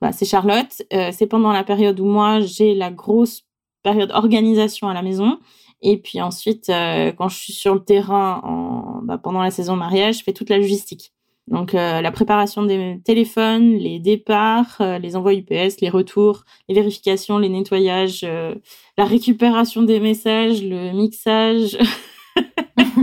bah, 0.02 0.12
c'est 0.12 0.26
Charlotte. 0.26 0.82
Euh, 0.94 1.12
c'est 1.12 1.28
pendant 1.28 1.52
la 1.52 1.64
période 1.64 2.00
où 2.00 2.06
moi, 2.06 2.40
j'ai 2.42 2.76
la 2.76 2.92
grosse 2.92 3.44
période 3.84 4.12
organisation 4.12 4.88
à 4.88 4.94
la 4.94 5.02
maison. 5.02 5.40
Et 5.82 5.98
puis 5.98 6.22
ensuite, 6.22 6.70
euh, 6.70 7.12
quand 7.12 7.28
je 7.28 7.38
suis 7.38 7.54
sur 7.54 7.74
le 7.74 7.84
terrain 7.84 8.42
en, 8.44 9.02
bah, 9.04 9.18
pendant 9.18 9.42
la 9.42 9.52
saison 9.52 9.76
mariage, 9.76 10.20
je 10.20 10.24
fais 10.24 10.34
toute 10.34 10.50
la 10.50 10.58
logistique. 10.58 11.14
Donc 11.48 11.76
euh, 11.76 12.02
la 12.02 12.12
préparation 12.12 12.64
des 12.64 13.02
téléphones, 13.04 13.74
les 13.74 14.00
départs, 14.00 14.78
euh, 14.80 14.98
les 14.98 15.16
envois 15.16 15.34
UPS, 15.34 15.82
les 15.82 15.90
retours, 15.90 16.46
les 16.70 16.76
vérifications, 16.76 17.38
les 17.38 17.50
nettoyages, 17.50 18.22
euh, 18.24 18.56
la 18.98 19.04
récupération 19.04 19.82
des 19.84 20.00
messages, 20.00 20.64
le 20.64 20.94
mixage, 20.94 21.78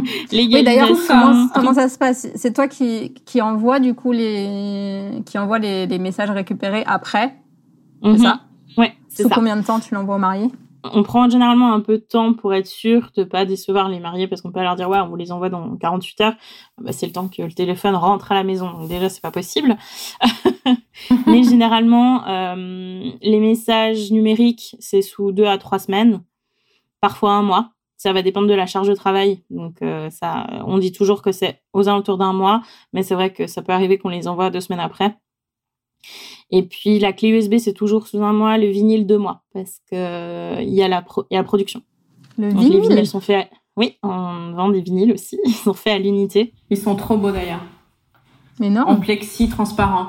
Oui, 0.32 0.48
d'ailleurs, 0.62 0.88
l'égalisation. 0.88 1.14
comment, 1.14 1.48
comment 1.54 1.74
ça 1.74 1.88
se 1.88 1.98
passe? 1.98 2.28
C'est 2.34 2.52
toi 2.52 2.68
qui, 2.68 3.14
qui 3.26 3.40
envoie 3.40 3.80
du 3.80 3.94
coup 3.94 4.12
les 4.12 5.22
qui 5.26 5.38
envoie 5.38 5.58
les, 5.58 5.86
les 5.86 5.98
messages 5.98 6.30
récupérés 6.30 6.84
après, 6.86 7.36
c'est 8.02 8.08
Mhm. 8.10 8.18
ça? 8.18 8.40
Ouais, 8.78 8.94
c'est 9.08 9.22
Sous 9.24 9.28
ça. 9.28 9.34
combien 9.34 9.56
de 9.56 9.62
temps 9.64 9.80
tu 9.80 9.94
l'envoies 9.94 10.14
au 10.16 10.18
marié 10.18 10.48
On 10.84 11.02
prend 11.02 11.28
généralement 11.28 11.72
un 11.74 11.80
peu 11.80 11.98
de 11.98 12.02
temps 12.04 12.32
pour 12.32 12.54
être 12.54 12.66
sûr 12.68 13.10
de 13.16 13.24
pas 13.24 13.44
décevoir 13.44 13.88
les 13.90 14.00
mariés 14.00 14.28
parce 14.28 14.40
qu'on 14.40 14.52
peut 14.52 14.62
leur 14.62 14.76
dire 14.76 14.88
ouais, 14.88 14.98
on 15.00 15.08
vous 15.08 15.16
les 15.16 15.30
envoie 15.32 15.50
dans 15.50 15.76
48 15.76 16.20
heures. 16.22 16.34
Ah 16.78 16.82
Bah, 16.84 16.92
c'est 16.92 17.06
le 17.06 17.12
temps 17.12 17.28
que 17.28 17.42
le 17.42 17.52
téléphone 17.52 17.94
rentre 17.96 18.32
à 18.32 18.34
la 18.36 18.44
maison. 18.44 18.70
Donc 18.72 18.88
déjà, 18.88 19.08
c'est 19.10 19.20
pas 19.20 19.30
possible. 19.32 19.76
Mais 21.26 21.42
généralement, 21.42 22.26
euh, 22.28 23.10
les 23.20 23.40
messages 23.40 24.10
numériques, 24.10 24.76
c'est 24.78 25.02
sous 25.02 25.32
deux 25.32 25.46
à 25.46 25.58
trois 25.58 25.78
semaines, 25.78 26.22
parfois 27.00 27.32
un 27.32 27.42
mois. 27.42 27.70
Ça 28.02 28.14
va 28.14 28.22
dépendre 28.22 28.46
de 28.48 28.54
la 28.54 28.64
charge 28.64 28.88
de 28.88 28.94
travail. 28.94 29.42
Donc 29.50 29.82
euh, 29.82 30.08
ça, 30.08 30.46
on 30.64 30.78
dit 30.78 30.90
toujours 30.90 31.20
que 31.20 31.32
c'est 31.32 31.60
aux 31.74 31.86
alentours 31.86 32.16
d'un 32.16 32.32
mois, 32.32 32.62
mais 32.94 33.02
c'est 33.02 33.14
vrai 33.14 33.30
que 33.30 33.46
ça 33.46 33.60
peut 33.60 33.72
arriver 33.74 33.98
qu'on 33.98 34.08
les 34.08 34.26
envoie 34.26 34.48
deux 34.48 34.60
semaines 34.62 34.80
après. 34.80 35.18
Et 36.50 36.62
puis 36.62 36.98
la 36.98 37.12
clé 37.12 37.28
USB, 37.28 37.58
c'est 37.58 37.74
toujours 37.74 38.06
sous 38.06 38.22
un 38.24 38.32
mois, 38.32 38.56
le 38.56 38.68
vinyle 38.68 39.06
deux 39.06 39.18
mois, 39.18 39.42
parce 39.52 39.80
que 39.90 39.96
euh, 39.96 40.62
il 40.62 40.72
y 40.72 40.82
a 40.82 40.88
la, 40.88 41.02
pro- 41.02 41.26
il 41.30 41.34
y 41.34 41.36
a 41.36 41.40
la 41.40 41.44
production. 41.44 41.82
Le 42.38 42.50
Donc 42.52 42.62
les 42.62 42.68
vinyle? 42.70 42.88
vinyles 42.88 43.06
sont 43.06 43.20
faits. 43.20 43.48
À... 43.52 43.56
Oui, 43.76 43.98
on 44.02 44.52
vend 44.52 44.70
des 44.70 44.80
vinyles 44.80 45.12
aussi. 45.12 45.38
Ils 45.44 45.52
sont 45.52 45.74
faits 45.74 45.92
à 45.94 45.98
l'unité. 45.98 46.54
Ils 46.70 46.78
sont 46.78 46.96
trop 46.96 47.18
beaux 47.18 47.30
d'ailleurs. 47.32 47.60
Mais 48.58 48.70
non. 48.70 48.82
En 48.88 48.96
plexi 48.98 49.50
transparent. 49.50 50.08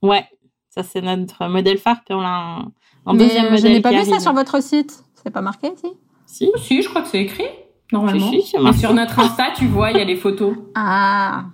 Ouais, 0.00 0.24
ça 0.70 0.84
c'est 0.84 1.00
notre 1.02 1.48
modèle 1.48 1.78
phare. 1.78 2.02
Puis 2.06 2.14
on 2.14 2.20
a 2.20 2.28
un, 2.28 2.72
un 3.06 3.12
Mais 3.14 3.18
deuxième 3.18 3.46
euh, 3.46 3.50
modèle. 3.50 3.62
je 3.62 3.66
n'ai 3.66 3.80
pas 3.80 3.90
vu 3.90 4.04
ça 4.04 4.20
sur 4.20 4.32
votre 4.32 4.62
site. 4.62 5.02
C'est 5.22 5.30
pas 5.32 5.42
marqué 5.42 5.72
si? 5.76 5.88
Si. 6.32 6.50
Si, 6.56 6.80
je 6.82 6.88
crois 6.88 7.02
que 7.02 7.08
c'est 7.08 7.20
écrit 7.20 7.44
normalement. 7.92 8.30
Si, 8.30 8.56
marqué. 8.58 8.78
sur 8.78 8.94
notre 8.94 9.18
Insta, 9.18 9.48
tu 9.54 9.66
vois, 9.66 9.90
il 9.90 9.98
y 9.98 10.00
a 10.00 10.04
les 10.04 10.16
photos. 10.16 10.54
Ah, 10.74 11.44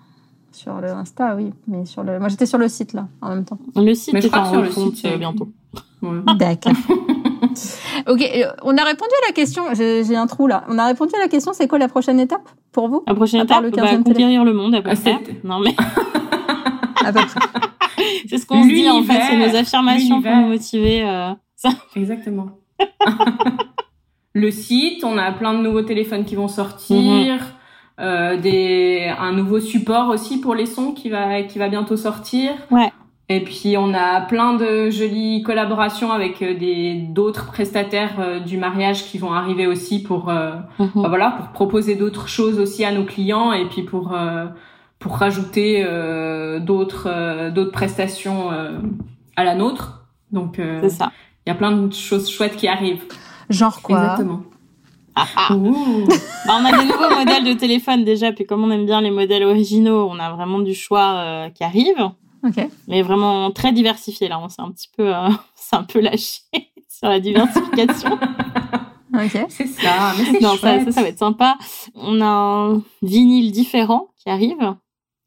sur 0.53 0.81
le 0.81 0.89
Insta, 0.91 1.35
oui, 1.37 1.53
mais 1.67 1.85
sur 1.85 2.03
le. 2.05 2.19
Moi, 2.21 2.29
j'étais 2.29 2.47
sur 2.47 2.59
le 2.59 2.69
site 2.69 2.93
là, 2.93 3.09
en 3.21 3.31
même 3.31 3.45
temps. 3.45 3.59
Le 3.77 3.93
site 3.95 4.15
Mais 4.15 4.21
je 4.21 4.29
crois 4.29 4.43
que 4.43 4.49
sur 4.49 4.61
le 4.63 4.71
site, 4.71 4.97
c'est 4.97 5.07
euh, 5.07 5.11
écrit. 5.11 5.19
bientôt. 5.19 5.49
Ouais. 6.03 6.19
D'accord. 6.39 6.73
ok, 8.09 8.23
euh, 8.23 8.53
on 8.63 8.77
a 8.77 8.85
répondu 8.85 9.11
à 9.25 9.27
la 9.29 9.33
question. 9.33 9.65
J'ai 9.75 10.17
un 10.17 10.27
trou 10.29 10.47
là. 10.47 10.65
On 10.69 10.79
a 10.79 10.87
répondu 10.87 11.13
à 11.17 11.19
la 11.19 11.29
question. 11.29 11.53
C'est 11.53 11.67
quoi 11.69 11.79
la 11.79 11.89
prochaine 11.89 12.21
étape 12.21 12.49
pour 12.73 12.89
vous? 12.89 13.03
La 13.07 13.15
prochaine 13.15 13.43
étape, 13.43 13.63
le 13.63 13.71
bah, 13.71 13.83
15e 13.83 14.05
conquérir 14.05 14.45
le 14.45 14.53
monde 14.53 14.75
à 14.77 14.83
peu 14.83 14.91
Ah, 14.93 14.97
près. 14.97 15.19
Non 15.45 15.59
mais 15.61 15.75
À 17.05 17.13
peu 17.13 17.21
près. 17.21 17.41
c'est 18.29 18.39
ce 18.39 18.47
qu'on 18.47 18.63
se 18.63 18.69
dit 18.69 18.89
en 18.89 19.03
fait, 19.03 19.21
c'est 19.29 19.37
nos 19.37 19.57
affirmations 19.57 20.23
pour 20.23 20.37
nous 20.37 20.49
motiver. 20.49 21.03
euh, 21.03 21.33
ça. 21.57 21.71
Exactement. 21.97 22.47
Le 24.39 24.51
site, 24.51 25.05
on 25.05 25.19
a 25.19 25.31
plein 25.33 25.55
de 25.55 25.63
nouveaux 25.63 25.83
téléphones 25.83 26.25
qui 26.25 26.37
vont 26.37 26.49
sortir, 26.49 27.41
euh, 28.01 28.37
des, 28.37 29.13
un 29.19 29.33
nouveau 29.33 29.61
support 29.61 30.09
aussi 30.09 30.41
pour 30.41 30.55
les 30.55 30.67
sons 30.67 30.93
qui 30.93 31.09
va, 31.11 31.43
qui 31.43 31.59
va 31.59 31.69
bientôt 31.69 31.97
sortir. 31.97 32.53
Ouais. 32.71 32.93
Et 33.31 33.41
puis 33.45 33.77
on 33.77 33.93
a 33.93 34.23
plein 34.23 34.55
de 34.55 34.89
jolies 34.89 35.43
collaborations 35.43 36.13
avec 36.13 36.41
euh, 36.41 36.55
des 36.57 36.95
d'autres 36.95 37.47
prestataires 37.53 38.15
euh, 38.21 38.41
du 38.41 38.57
mariage 38.57 39.05
qui 39.05 39.19
vont 39.19 39.33
arriver 39.35 39.67
aussi 39.67 40.03
pour 40.03 40.31
euh, 40.31 40.53
Mhm. 40.79 41.03
bah 41.03 41.09
voilà 41.09 41.31
pour 41.33 41.49
proposer 41.49 41.95
d'autres 41.95 42.27
choses 42.29 42.59
aussi 42.59 42.87
à 42.87 42.93
nos 42.93 43.05
clients 43.05 43.53
et 43.53 43.67
puis 43.67 43.83
pour 43.83 44.15
euh, 44.15 44.47
pour 44.99 45.13
rajouter 45.19 45.83
euh, 45.85 46.59
d'autres 46.59 47.07
euh, 47.11 47.51
d'autres 47.51 47.73
prestations 47.73 48.51
euh, 48.51 48.79
à 49.37 49.45
la 49.45 49.55
nôtre. 49.55 50.07
Donc 50.33 50.59
euh, 50.59 50.79
C'est 50.83 50.89
ça. 51.01 51.11
il 51.47 51.51
y 51.51 51.53
a 51.53 51.55
plein 51.55 51.73
de 51.73 51.93
choses 51.93 52.31
chouettes 52.31 52.57
qui 52.57 52.67
arrivent. 52.69 53.05
Genre 53.51 53.81
quoi 53.83 54.01
Exactement. 54.03 54.43
Ah, 55.15 55.27
ah. 55.37 55.55
Ouh. 55.55 56.07
Bah, 56.47 56.59
on 56.61 56.65
a 56.65 56.71
des 56.79 56.85
nouveaux 56.85 57.15
modèles 57.17 57.45
de 57.45 57.53
téléphone 57.55 58.05
déjà, 58.05 58.31
puis 58.33 58.47
comme 58.47 58.63
on 58.63 58.71
aime 58.71 58.87
bien 58.87 59.01
les 59.01 59.11
modèles 59.11 59.43
originaux, 59.45 60.09
on 60.11 60.19
a 60.19 60.31
vraiment 60.33 60.61
du 60.61 60.75
choix 60.75 61.15
euh, 61.17 61.51
qui 61.51 61.65
arrive, 61.65 62.11
Ok. 62.47 62.69
mais 62.87 63.03
vraiment 63.03 63.51
très 63.51 63.73
diversifié. 63.73 64.29
Là, 64.29 64.39
on 64.39 64.49
s'est 64.49 64.63
un 64.63 64.71
petit 64.71 64.89
peu, 64.97 65.15
euh, 65.15 65.29
c'est 65.57 65.75
un 65.77 65.83
peu 65.83 66.01
lâché 66.01 66.41
sur 66.89 67.09
la 67.09 67.21
diversification. 67.21 68.19
Ok. 69.15 69.47
C'est 69.49 69.67
ça, 69.67 70.13
mais 70.19 70.25
c'est 70.33 70.41
non, 70.43 70.55
ça, 70.57 70.85
ça, 70.85 70.93
ça 70.93 71.03
va 71.03 71.09
être 71.09 71.19
sympa. 71.19 71.57
On 71.95 72.21
a 72.21 72.27
un 72.27 72.83
vinyle 73.01 73.51
différent 73.53 74.09
qui 74.23 74.29
arrive, 74.29 74.75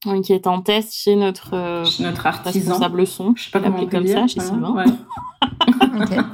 euh, 0.07 0.21
qui 0.21 0.33
est 0.33 0.45
en 0.45 0.61
test 0.61 0.93
chez 0.93 1.15
notre 1.15 1.55
euh, 1.55 1.83
Chez 1.83 2.03
notre 2.03 2.27
artisan. 2.27 2.59
responsable 2.73 3.07
son. 3.07 3.33
Je 3.35 3.45
sais 3.45 3.49
pas 3.49 3.59
comment 3.59 3.77
on 3.79 3.85
peut 3.85 3.97
comme 3.97 4.05
dire. 4.05 4.19
ça, 4.19 4.27
chez 4.27 4.39
voilà. 4.39 4.51
Sylvain. 4.51 4.75
Ouais. 4.75 6.01
ok. 6.03 6.25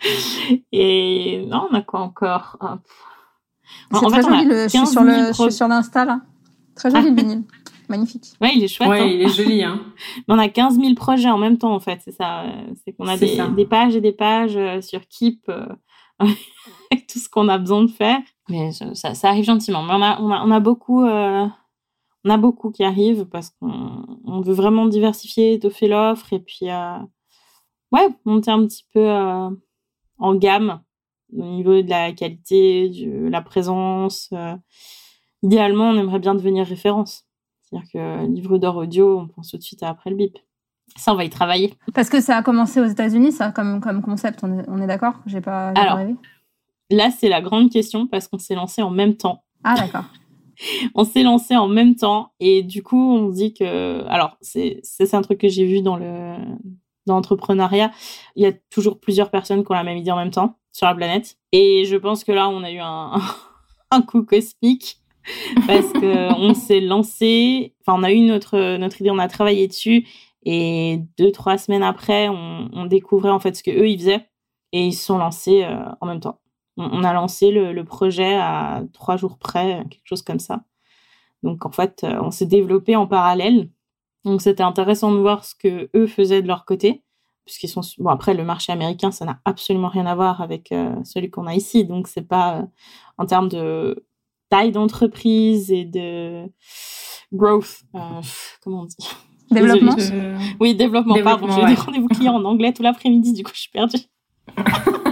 Et 0.72 1.44
non, 1.48 1.68
on 1.70 1.74
a 1.74 1.82
quoi 1.82 2.00
encore? 2.00 2.56
Ah, 2.60 2.78
C'est 3.90 3.96
en 3.98 4.08
très 4.10 4.22
fait, 4.22 4.28
joli. 4.28 4.44
Le... 4.44 4.62
Je 4.64 4.68
suis 4.68 4.78
15 4.78 4.92
sur 4.92 5.02
000 5.02 5.16
le, 5.16 5.26
je 5.28 5.32
pro- 5.32 5.42
suis 5.44 5.52
sur 5.52 5.68
l'insta 5.68 6.04
là. 6.04 6.20
Très 6.74 6.90
joli 6.90 7.10
le 7.10 7.16
vinyle. 7.16 7.44
Magnifique. 7.88 8.24
Ouais, 8.40 8.52
il 8.54 8.62
est 8.64 8.68
chouette. 8.68 8.88
Ouais, 8.88 9.00
hein. 9.00 9.06
il 9.06 9.22
est 9.22 9.28
joli, 9.28 9.62
hein. 9.64 9.80
Mais 10.28 10.34
on 10.34 10.38
a 10.38 10.48
15 10.48 10.78
000 10.78 10.94
projets 10.94 11.30
en 11.30 11.38
même 11.38 11.56
temps, 11.56 11.74
en 11.74 11.80
fait. 11.80 12.00
C'est 12.04 12.12
ça. 12.12 12.44
C'est 12.84 12.92
qu'on 12.92 13.06
a 13.08 13.16
des, 13.16 13.36
ça. 13.36 13.48
des 13.48 13.64
pages 13.64 13.96
et 13.96 14.00
des 14.02 14.12
pages 14.12 14.56
euh, 14.56 14.82
sur 14.82 15.00
Keep 15.08 15.48
euh, 15.48 15.66
avec 16.18 17.06
tout 17.06 17.18
ce 17.18 17.28
qu'on 17.30 17.48
a 17.48 17.56
besoin 17.56 17.82
de 17.84 17.90
faire. 17.90 18.18
Mais 18.50 18.72
ça, 18.72 19.14
ça 19.14 19.28
arrive 19.28 19.44
gentiment. 19.44 19.82
Mais 19.82 19.94
on 19.94 20.02
a, 20.02 20.20
on 20.20 20.30
a, 20.30 20.42
on 20.44 20.50
a 20.50 20.60
beaucoup, 20.60 21.02
euh, 21.04 21.46
on 22.24 22.30
a 22.30 22.36
beaucoup 22.36 22.70
qui 22.70 22.84
arrivent 22.84 23.24
parce 23.24 23.50
qu'on 23.58 24.02
on 24.24 24.40
veut 24.42 24.52
vraiment 24.54 24.84
diversifier, 24.86 25.54
étoffer 25.54 25.88
l'offre 25.88 26.30
et 26.34 26.40
puis, 26.40 26.68
euh, 26.70 26.98
ouais, 27.92 28.08
monter 28.26 28.50
un 28.50 28.66
petit 28.66 28.84
peu 28.92 29.00
euh, 29.00 29.48
en 30.18 30.34
gamme 30.34 30.80
au 31.36 31.44
niveau 31.44 31.82
de 31.82 31.88
la 31.88 32.12
qualité, 32.12 32.88
de 32.88 33.28
la 33.28 33.42
présence. 33.42 34.30
euh. 34.32 34.56
idéalement, 35.42 35.90
on 35.90 35.96
aimerait 35.96 36.18
bien 36.18 36.34
devenir 36.34 36.66
référence. 36.66 37.24
C'est-à-dire 37.62 37.88
que 37.92 38.26
livre 38.26 38.58
d'or 38.58 38.76
audio, 38.76 39.20
on 39.20 39.28
pense 39.28 39.50
tout 39.50 39.58
de 39.58 39.62
suite 39.62 39.82
à 39.82 39.88
après 39.88 40.10
le 40.10 40.16
bip. 40.16 40.38
Ça, 40.96 41.12
on 41.12 41.16
va 41.16 41.24
y 41.24 41.30
travailler. 41.30 41.74
Parce 41.94 42.08
que 42.08 42.20
ça 42.20 42.38
a 42.38 42.42
commencé 42.42 42.80
aux 42.80 42.86
États-Unis, 42.86 43.32
ça, 43.32 43.52
comme, 43.52 43.80
comme 43.80 44.00
concept. 44.00 44.40
On 44.42 44.58
est, 44.58 44.64
on 44.68 44.80
est 44.80 44.86
d'accord? 44.86 45.14
J'ai 45.26 45.40
pas, 45.42 45.68
Alors. 45.76 45.98
Là, 46.90 47.10
c'est 47.10 47.28
la 47.28 47.42
grande 47.42 47.70
question 47.70 48.06
parce 48.06 48.28
qu'on 48.28 48.38
s'est 48.38 48.54
lancé 48.54 48.80
en 48.80 48.90
même 48.90 49.16
temps. 49.16 49.44
Ah, 49.64 49.74
d'accord. 49.74 50.04
On 50.96 51.04
s'est 51.04 51.22
lancé 51.22 51.54
en 51.54 51.68
même 51.68 51.94
temps 51.94 52.32
et 52.40 52.64
du 52.64 52.82
coup, 52.82 53.12
on 53.12 53.30
se 53.30 53.36
dit 53.36 53.54
que. 53.54 54.04
Alors, 54.08 54.36
c'est 54.40 54.80
c'est 54.82 55.14
un 55.14 55.22
truc 55.22 55.38
que 55.38 55.46
j'ai 55.46 55.64
vu 55.64 55.82
dans 55.82 55.96
le 55.96 56.34
dans 57.08 57.16
l'entrepreneuriat. 57.16 57.90
Il 58.36 58.42
y 58.42 58.46
a 58.46 58.52
toujours 58.70 59.00
plusieurs 59.00 59.30
personnes 59.30 59.64
qui 59.64 59.72
ont 59.72 59.74
la 59.74 59.84
même 59.84 59.98
idée 59.98 60.10
en 60.10 60.16
même 60.16 60.30
temps 60.30 60.58
sur 60.72 60.86
la 60.86 60.94
planète. 60.94 61.36
Et 61.52 61.84
je 61.84 61.96
pense 61.96 62.24
que 62.24 62.32
là, 62.32 62.48
on 62.48 62.62
a 62.62 62.70
eu 62.70 62.78
un, 62.78 63.20
un 63.90 64.02
coup 64.02 64.22
cosmique 64.22 64.98
parce 65.66 65.92
que 65.92 66.32
on 66.38 66.54
s'est 66.54 66.80
lancé. 66.80 67.74
Enfin, 67.80 67.98
on 67.98 68.04
a 68.04 68.12
eu 68.12 68.20
notre 68.20 68.76
notre 68.76 69.00
idée, 69.00 69.10
on 69.10 69.18
a 69.18 69.28
travaillé 69.28 69.66
dessus 69.66 70.06
et 70.44 71.00
deux 71.18 71.32
trois 71.32 71.58
semaines 71.58 71.82
après, 71.82 72.28
on, 72.28 72.68
on 72.72 72.86
découvrait 72.86 73.30
en 73.30 73.40
fait 73.40 73.56
ce 73.56 73.62
que 73.62 73.70
eux 73.70 73.88
ils 73.88 73.98
faisaient 73.98 74.26
et 74.72 74.86
ils 74.86 74.92
se 74.92 75.04
sont 75.04 75.18
lancés 75.18 75.64
euh, 75.64 75.76
en 76.00 76.06
même 76.06 76.20
temps. 76.20 76.40
On, 76.76 76.84
on 76.84 77.04
a 77.04 77.12
lancé 77.12 77.50
le, 77.50 77.72
le 77.72 77.84
projet 77.84 78.36
à 78.36 78.82
trois 78.92 79.16
jours 79.16 79.38
près, 79.38 79.84
quelque 79.90 80.06
chose 80.06 80.22
comme 80.22 80.38
ça. 80.38 80.62
Donc 81.42 81.66
en 81.66 81.70
fait, 81.70 82.04
euh, 82.04 82.20
on 82.22 82.30
s'est 82.30 82.46
développé 82.46 82.96
en 82.96 83.06
parallèle. 83.06 83.70
Donc 84.24 84.42
c'était 84.42 84.62
intéressant 84.62 85.12
de 85.12 85.18
voir 85.18 85.44
ce 85.44 85.54
que 85.54 85.88
eux 85.94 86.06
faisaient 86.06 86.42
de 86.42 86.48
leur 86.48 86.64
côté, 86.64 87.02
puisqu'ils 87.44 87.68
sont 87.68 87.82
bon 87.98 88.10
après 88.10 88.34
le 88.34 88.44
marché 88.44 88.72
américain, 88.72 89.10
ça 89.10 89.24
n'a 89.24 89.40
absolument 89.44 89.88
rien 89.88 90.06
à 90.06 90.14
voir 90.14 90.40
avec 90.40 90.72
euh, 90.72 90.94
celui 91.04 91.30
qu'on 91.30 91.46
a 91.46 91.54
ici. 91.54 91.84
Donc 91.84 92.08
c'est 92.08 92.26
pas 92.26 92.58
euh, 92.58 92.62
en 93.16 93.26
termes 93.26 93.48
de 93.48 94.04
taille 94.50 94.72
d'entreprise 94.72 95.70
et 95.70 95.84
de 95.84 96.44
growth, 97.32 97.82
euh, 97.94 97.98
comment 98.62 98.82
on 98.82 98.84
dit? 98.86 98.96
Développement 99.50 99.94
Désolée, 99.94 100.34
Oui, 100.60 100.74
développement, 100.74 101.16
pardon. 101.22 101.48
J'ai 101.50 101.62
ouais. 101.62 101.68
des 101.68 101.80
rendez-vous 101.80 102.08
clients 102.08 102.34
en 102.34 102.44
anglais 102.44 102.72
tout 102.74 102.82
l'après-midi, 102.82 103.32
du 103.32 103.44
coup 103.44 103.52
je 103.54 103.60
suis 103.60 103.70
perdue. 103.70 103.98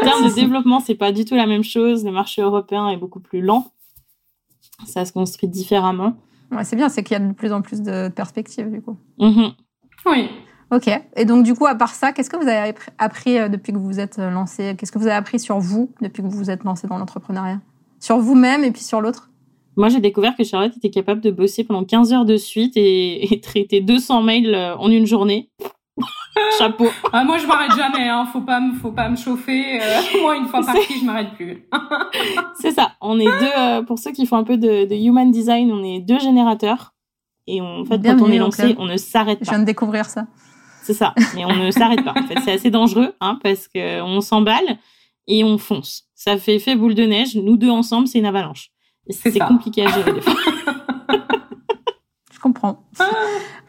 En 0.00 0.04
termes 0.04 0.28
de 0.28 0.34
développement, 0.34 0.80
c'est 0.80 0.94
pas 0.94 1.12
du 1.12 1.24
tout 1.24 1.34
la 1.34 1.46
même 1.46 1.64
chose. 1.64 2.04
Le 2.04 2.10
marché 2.10 2.42
européen 2.42 2.88
est 2.88 2.96
beaucoup 2.96 3.20
plus 3.20 3.40
lent. 3.40 3.72
Ça 4.86 5.04
se 5.04 5.12
construit 5.12 5.48
différemment. 5.48 6.16
Ouais, 6.54 6.64
c'est 6.64 6.76
bien, 6.76 6.88
c'est 6.88 7.02
qu'il 7.02 7.18
y 7.18 7.20
a 7.22 7.26
de 7.26 7.32
plus 7.32 7.52
en 7.52 7.62
plus 7.62 7.82
de 7.82 8.08
perspectives, 8.08 8.70
du 8.70 8.80
coup. 8.80 8.96
Mhm. 9.18 9.52
Oui. 10.06 10.28
Ok. 10.70 10.88
Et 11.16 11.24
donc, 11.24 11.44
du 11.44 11.54
coup, 11.54 11.66
à 11.66 11.74
part 11.74 11.94
ça, 11.94 12.12
qu'est-ce 12.12 12.30
que 12.30 12.36
vous 12.36 12.48
avez 12.48 12.72
appris- 12.98 13.38
euh, 13.38 13.48
depuis 13.48 13.72
que 13.72 13.78
vous 13.78 13.86
vous 13.86 14.00
êtes 14.00 14.18
euh, 14.18 14.30
lancé? 14.30 14.74
Qu'est-ce 14.78 14.92
que 14.92 14.98
vous 14.98 15.06
avez 15.06 15.16
appris 15.16 15.38
sur 15.38 15.58
vous 15.58 15.90
depuis 16.00 16.22
que 16.22 16.28
vous 16.28 16.36
vous 16.36 16.50
êtes 16.50 16.64
lancé 16.64 16.86
dans 16.86 16.98
l'entrepreneuriat? 16.98 17.60
Sur 18.00 18.18
vous-même 18.18 18.64
et 18.64 18.70
puis 18.70 18.82
sur 18.82 19.00
l'autre? 19.00 19.30
Moi, 19.76 19.88
j'ai 19.88 20.00
découvert 20.00 20.36
que 20.36 20.44
Charlotte 20.44 20.76
était 20.76 20.90
capable 20.90 21.20
de 21.20 21.30
bosser 21.30 21.64
pendant 21.64 21.84
15 21.84 22.12
heures 22.12 22.24
de 22.24 22.36
suite 22.36 22.76
et, 22.76 23.32
et 23.34 23.40
traiter 23.40 23.80
200 23.80 24.22
mails 24.22 24.54
euh, 24.54 24.76
en 24.76 24.90
une 24.90 25.06
journée. 25.06 25.50
Chapeau. 26.58 26.88
Ah, 27.12 27.22
moi, 27.24 27.38
je 27.38 27.46
m'arrête 27.46 27.70
jamais, 27.76 28.08
hein. 28.08 28.26
Faut 28.32 28.40
pas 28.40 28.58
me, 28.60 28.74
faut 28.74 28.90
pas 28.92 29.08
me 29.08 29.16
chauffer. 29.16 29.80
Euh, 29.80 30.00
moi, 30.22 30.36
une 30.36 30.46
fois 30.46 30.60
partie, 30.66 30.98
je 31.00 31.04
m'arrête 31.04 31.32
plus. 31.34 31.66
C'est 32.60 32.72
ça. 32.72 32.92
On 33.00 33.18
est 33.20 33.24
deux, 33.24 33.50
euh, 33.58 33.82
pour 33.82 33.98
ceux 33.98 34.10
qui 34.12 34.26
font 34.26 34.36
un 34.36 34.44
peu 34.44 34.56
de, 34.56 34.86
de 34.86 34.94
human 34.94 35.30
design, 35.30 35.70
on 35.72 35.84
est 35.84 36.00
deux 36.00 36.18
générateurs. 36.18 36.92
Et 37.46 37.60
on- 37.60 37.80
en 37.80 37.84
fait, 37.84 38.00
quand 38.02 38.20
on 38.20 38.30
est 38.30 38.38
lancé, 38.38 38.74
on 38.78 38.86
ne 38.86 38.96
s'arrête 38.96 39.38
Je 39.40 39.44
pas. 39.46 39.52
viens 39.52 39.60
de 39.60 39.64
découvrir 39.66 40.06
ça. 40.06 40.26
C'est 40.82 40.94
ça. 40.94 41.14
Mais 41.34 41.44
on 41.44 41.54
ne 41.54 41.70
s'arrête 41.70 42.04
pas. 42.04 42.12
En 42.12 42.26
fait, 42.26 42.38
c'est 42.44 42.52
assez 42.52 42.70
dangereux, 42.70 43.14
hein, 43.20 43.38
parce 43.42 43.68
que 43.68 44.02
on 44.02 44.20
s'emballe 44.20 44.78
et 45.28 45.44
on 45.44 45.56
fonce. 45.58 46.04
Ça 46.14 46.36
fait 46.36 46.56
effet 46.56 46.74
boule 46.76 46.94
de 46.94 47.04
neige. 47.04 47.36
Nous 47.36 47.56
deux 47.56 47.70
ensemble, 47.70 48.06
c'est 48.08 48.18
une 48.18 48.26
avalanche. 48.26 48.70
C'est 49.08 49.38
compliqué 49.38 49.86
à 49.86 49.90
gérer 49.90 50.12
des 50.12 50.20
fois. 50.22 50.34
Comprends. 52.72 52.82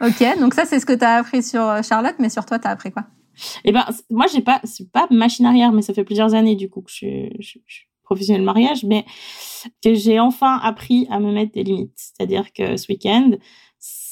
ok, 0.00 0.38
donc 0.40 0.54
ça, 0.54 0.64
c'est 0.64 0.80
ce 0.80 0.86
que 0.86 0.92
tu 0.92 1.04
as 1.04 1.16
appris 1.16 1.42
sur 1.42 1.62
euh, 1.62 1.82
Charlotte, 1.82 2.16
mais 2.18 2.28
sur 2.30 2.44
toi, 2.46 2.58
tu 2.58 2.66
as 2.66 2.70
appris 2.70 2.92
quoi? 2.92 3.04
Et 3.64 3.72
ben, 3.72 3.84
moi, 4.10 4.26
j'ai 4.32 4.40
pas, 4.40 4.60
c'est 4.64 4.90
pas 4.90 5.06
machine 5.10 5.44
arrière, 5.46 5.72
mais 5.72 5.82
ça 5.82 5.92
fait 5.92 6.04
plusieurs 6.04 6.34
années, 6.34 6.56
du 6.56 6.70
coup, 6.70 6.80
que 6.80 6.90
je, 6.90 6.94
suis- 6.94 7.36
je, 7.40 7.58
je 7.66 7.74
suis 7.74 7.86
professionnelle 8.02 8.40
de 8.42 8.46
mariage, 8.46 8.84
mais 8.84 9.04
que 9.82 9.92
j'ai 9.94 10.18
enfin 10.20 10.58
appris 10.62 11.06
à 11.10 11.18
me 11.20 11.32
mettre 11.32 11.52
des 11.52 11.64
limites. 11.64 11.92
C'est-à-dire 11.96 12.52
que 12.52 12.76
ce 12.76 12.90
week-end, 12.90 13.32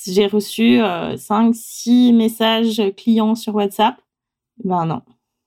j'ai 0.07 0.27
reçu 0.27 0.83
euh, 0.83 1.17
5, 1.17 1.55
6 1.55 2.13
messages 2.13 2.83
clients 2.97 3.35
sur 3.35 3.55
WhatsApp. 3.55 3.97
Ben 4.63 4.85
non, 4.85 5.01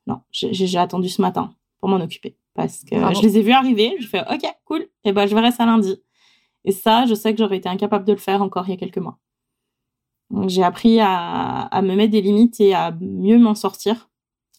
non, 0.07 0.21
j'ai 0.31 0.53
j'ai 0.53 0.77
attendu 0.79 1.09
ce 1.09 1.21
matin 1.21 1.53
pour 1.79 1.89
m'en 1.89 1.97
occuper. 1.97 2.35
Parce 2.55 2.83
que 2.83 2.95
Bravo. 2.95 3.13
je 3.13 3.21
les 3.21 3.37
ai 3.37 3.41
vus 3.43 3.51
arriver, 3.51 3.95
je 3.99 4.07
fais 4.07 4.21
OK, 4.21 4.41
cool, 4.65 4.87
et 5.03 5.11
ben 5.11 5.27
je 5.27 5.35
verrai 5.35 5.51
ça 5.51 5.65
lundi. 5.65 6.01
Et 6.65 6.71
ça, 6.71 7.05
je 7.05 7.13
sais 7.13 7.31
que 7.33 7.37
j'aurais 7.37 7.57
été 7.57 7.69
incapable 7.69 8.03
de 8.05 8.13
le 8.13 8.17
faire 8.17 8.41
encore 8.41 8.67
il 8.67 8.71
y 8.71 8.73
a 8.73 8.77
quelques 8.77 8.97
mois. 8.97 9.19
J'ai 10.47 10.63
appris 10.63 10.99
à, 10.99 11.61
à 11.61 11.81
me 11.81 11.95
mettre 11.95 12.11
des 12.11 12.21
limites 12.21 12.59
et 12.59 12.73
à 12.73 12.91
mieux 12.99 13.39
m'en 13.39 13.55
sortir. 13.55 14.09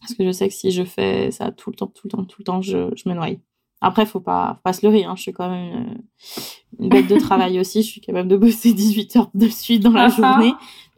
Parce 0.00 0.14
que 0.14 0.24
je 0.24 0.30
sais 0.32 0.48
que 0.48 0.54
si 0.54 0.70
je 0.70 0.84
fais 0.84 1.30
ça 1.30 1.50
tout 1.52 1.70
le 1.70 1.76
temps, 1.76 1.88
tout 1.88 2.02
le 2.06 2.10
temps, 2.10 2.24
tout 2.24 2.36
le 2.40 2.44
temps, 2.44 2.62
je, 2.62 2.90
je 2.96 3.08
me 3.08 3.14
noie. 3.14 3.26
Après, 3.80 4.06
faut 4.06 4.20
pas, 4.20 4.54
faut 4.54 4.60
pas 4.62 4.72
se 4.72 4.84
leurrer. 4.86 5.04
Hein. 5.04 5.14
Je 5.16 5.22
suis 5.22 5.32
quand 5.32 5.50
même 5.50 5.98
une, 6.78 6.84
une 6.84 6.88
bête 6.88 7.06
de 7.08 7.18
travail 7.18 7.58
aussi. 7.60 7.82
Je 7.82 7.88
suis 7.88 8.00
capable 8.00 8.28
de 8.28 8.36
bosser 8.36 8.72
18 8.72 9.16
heures 9.16 9.30
de 9.34 9.48
suite 9.48 9.82
dans 9.82 9.90
la 9.90 10.04
Ah, 10.04 10.10
ça. 10.10 10.32
journée. 10.32 10.54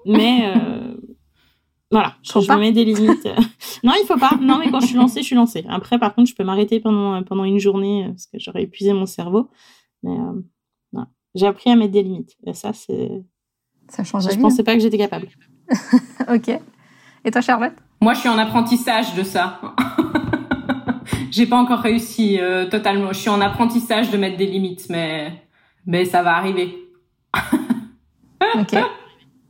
Mais 0.07 0.53
euh, 0.57 0.95
voilà, 1.91 2.15
je, 2.23 2.31
Faut 2.33 2.41
je 2.41 2.47
pas. 2.47 2.57
me 2.57 2.61
mets 2.61 2.73
des 2.73 2.85
limites. 2.85 3.25
non, 3.85 3.93
il 4.01 4.07
faut 4.07 4.17
pas. 4.19 4.39
Non, 4.41 4.59
mais 4.59 4.71
quand 4.71 4.81
je 4.81 4.87
suis 4.87 4.97
lancée, 4.97 5.21
je 5.21 5.27
suis 5.27 5.37
lancée. 5.37 5.65
Après, 5.69 5.99
par 5.99 6.15
contre, 6.15 6.31
je 6.31 6.35
peux 6.37 6.45
m'arrêter 6.45 6.79
pendant, 6.81 7.23
pendant 7.25 7.45
une 7.45 7.59
journée 7.59 8.05
euh, 8.05 8.09
parce 8.11 8.27
que 8.27 8.39
j'aurais 8.39 8.63
épuisé 8.63 8.93
mon 8.93 9.07
cerveau. 9.07 9.51
Mais 10.03 10.13
euh, 10.13 10.41
voilà. 10.93 11.09
j'ai 11.35 11.47
appris 11.47 11.71
à 11.71 11.77
mettre 11.77 11.93
des 11.93 12.03
limites. 12.03 12.37
Et 12.47 12.55
ça, 12.55 12.73
c'est. 12.73 13.11
Ça 13.91 14.03
change 14.05 14.25
la 14.25 14.31
Je 14.31 14.37
vie. 14.37 14.43
pensais 14.43 14.63
pas 14.65 14.75
que 14.75 14.81
j'étais 14.81 14.99
capable. 14.99 15.27
hein. 15.71 15.77
Ok. 16.35 16.49
Et 17.25 17.31
toi, 17.31 17.41
Charlotte? 17.43 17.73
Moi, 18.01 18.15
je 18.15 18.21
suis 18.21 18.29
en 18.29 18.39
apprentissage 18.39 19.15
de 19.15 19.23
ça. 19.23 19.61
J'ai 21.31 21.47
pas 21.47 21.57
encore 21.59 21.81
réussi 21.81 22.39
euh, 22.41 22.67
totalement. 22.69 23.13
Je 23.13 23.19
suis 23.19 23.29
en 23.31 23.41
apprentissage 23.41 24.11
de 24.11 24.17
mettre 24.17 24.37
des 24.37 24.47
limites, 24.47 24.87
mais 24.91 25.33
mais 25.87 26.05
ça 26.05 26.23
va 26.23 26.37
arriver. 26.37 26.75
Ok. 28.57 28.75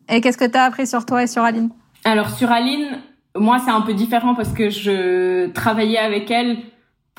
Et 0.09 0.21
qu'est-ce 0.21 0.37
que 0.39 0.45
tu 0.51 0.57
as 0.59 0.65
appris 0.65 0.87
sur 0.87 1.07
toi 1.07 1.23
et 1.23 1.27
sur 1.27 1.43
Aline? 1.43 1.71
Alors 2.05 2.31
sur 2.31 2.51
Aline, 2.51 2.99
moi 3.37 3.59
c'est 3.65 3.71
un 3.71 3.81
peu 3.83 3.95
différent 3.95 4.35
parce 4.35 4.53
que 4.53 4.69
je 4.71 5.49
travaillais 5.53 5.99
avec 5.99 6.31
elle 6.31 6.59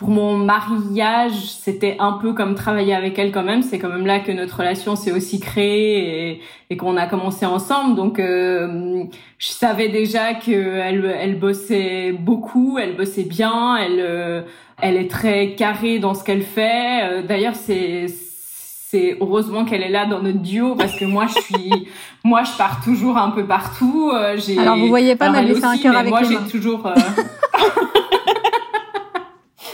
pour 0.01 0.09
mon 0.09 0.35
mariage, 0.35 1.33
c'était 1.45 1.95
un 1.99 2.13
peu 2.13 2.33
comme 2.33 2.55
travailler 2.55 2.95
avec 2.95 3.19
elle 3.19 3.31
quand 3.31 3.43
même. 3.43 3.61
C'est 3.61 3.77
quand 3.77 3.87
même 3.87 4.07
là 4.07 4.19
que 4.19 4.31
notre 4.31 4.57
relation 4.57 4.95
s'est 4.95 5.11
aussi 5.11 5.39
créée 5.39 6.31
et, 6.31 6.41
et 6.71 6.75
qu'on 6.75 6.97
a 6.97 7.05
commencé 7.05 7.45
ensemble. 7.45 7.95
Donc, 7.95 8.17
euh, 8.17 9.03
je 9.37 9.47
savais 9.49 9.89
déjà 9.89 10.33
qu'elle 10.33 11.05
elle 11.19 11.37
bossait 11.37 12.13
beaucoup, 12.13 12.79
elle 12.81 12.95
bossait 12.95 13.25
bien, 13.25 13.77
elle 13.77 13.99
euh, 13.99 14.41
elle 14.81 14.97
est 14.97 15.07
très 15.07 15.53
carrée 15.53 15.99
dans 15.99 16.15
ce 16.15 16.23
qu'elle 16.23 16.41
fait. 16.41 17.03
Euh, 17.03 17.21
d'ailleurs, 17.21 17.55
c'est 17.55 18.07
c'est 18.07 19.17
heureusement 19.21 19.65
qu'elle 19.65 19.83
est 19.83 19.89
là 19.89 20.07
dans 20.07 20.23
notre 20.23 20.39
duo 20.39 20.73
parce 20.73 20.97
que 20.97 21.05
moi 21.05 21.27
je 21.27 21.39
suis 21.41 21.87
moi 22.23 22.41
je 22.43 22.57
pars 22.57 22.83
toujours 22.83 23.19
un 23.19 23.29
peu 23.29 23.45
partout. 23.45 24.11
j'ai 24.37 24.57
Alors 24.57 24.77
vous 24.77 24.87
voyez 24.87 25.15
pas, 25.15 25.29
mais 25.29 25.47
elle 25.47 25.55
fait 25.55 25.63
un 25.63 25.77
cœur 25.77 25.95
avec 25.95 26.09
moi 26.09 26.23
j'ai 26.23 26.39
toujours 26.49 26.91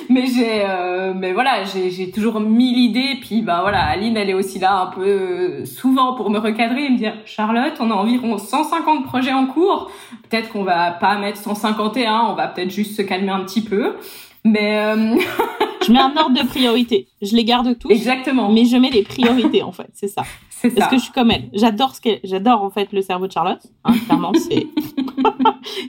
mais 0.10 0.26
j'ai 0.28 0.63
euh, 0.65 1.13
mais 1.15 1.34
voilà 1.34 1.63
j'ai 1.63 2.12
toujours 2.12 2.39
mille 2.39 2.78
idées 2.78 3.17
puis 3.22 3.41
bah 3.41 3.60
voilà 3.62 3.84
Aline 3.86 4.17
elle 4.17 4.30
est 4.30 4.34
aussi 4.34 4.60
là 4.60 4.82
un 4.82 4.86
peu 4.88 5.06
euh, 5.06 5.65
souvent 5.65 6.13
pour 6.13 6.30
me 6.30 6.39
recadrer 6.39 6.86
et 6.86 6.89
me 6.89 6.98
dire 6.98 7.13
Charlotte 7.26 7.74
on 7.80 7.91
a 7.91 7.93
environ 7.93 8.38
150 8.38 9.06
projets 9.06 9.34
en 9.34 9.48
cours. 9.48 9.91
Peut-être 10.30 10.50
qu'on 10.50 10.63
va 10.63 10.91
pas 10.91 11.17
mettre 11.17 11.38
151 11.38 12.28
on 12.30 12.36
va 12.36 12.48
peut-être 12.48 12.72
juste 12.72 12.96
se 12.96 13.02
calmer 13.02 13.30
un 13.30 13.41
petit 13.41 13.62
peu. 13.62 13.96
Mais 14.43 14.80
euh... 14.80 15.17
je 15.86 15.91
mets 15.91 16.00
un 16.00 16.15
ordre 16.15 16.41
de 16.41 16.48
priorité. 16.48 17.08
Je 17.22 17.36
les 17.36 17.43
garde 17.43 17.78
tous 17.78 17.89
exactement. 17.89 18.52
mais 18.52 18.65
je 18.65 18.78
mets 18.78 18.89
les 18.89 19.04
priorités 19.04 19.63
en 19.63 19.72
fait 19.72 19.89
c'est 19.93 20.08
ça. 20.08 20.24
C'est 20.50 20.72
parce 20.72 20.89
que 20.89 20.98
je 20.98 21.04
suis 21.04 21.12
comme 21.12 21.30
elle. 21.30 21.50
J'adore 21.54 21.93
ce 21.93 22.02
que 22.02 22.10
j'adore 22.24 22.63
en 22.63 22.72
fait 22.72 22.91
le 22.91 23.04
cerveau 23.04 23.28
de 23.28 23.32
Charlotte 23.32 23.62
hein, 23.84 23.93
clairement 24.06 24.32
c'est 24.34 24.67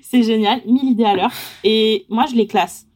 c'est 0.03 0.23
génial. 0.23 0.61
Mille 0.67 0.91
idées 0.91 1.05
à 1.05 1.15
l'heure. 1.15 1.31
Et 1.65 2.05
moi 2.11 2.27
je 2.31 2.35
les 2.35 2.47
classe 2.47 2.89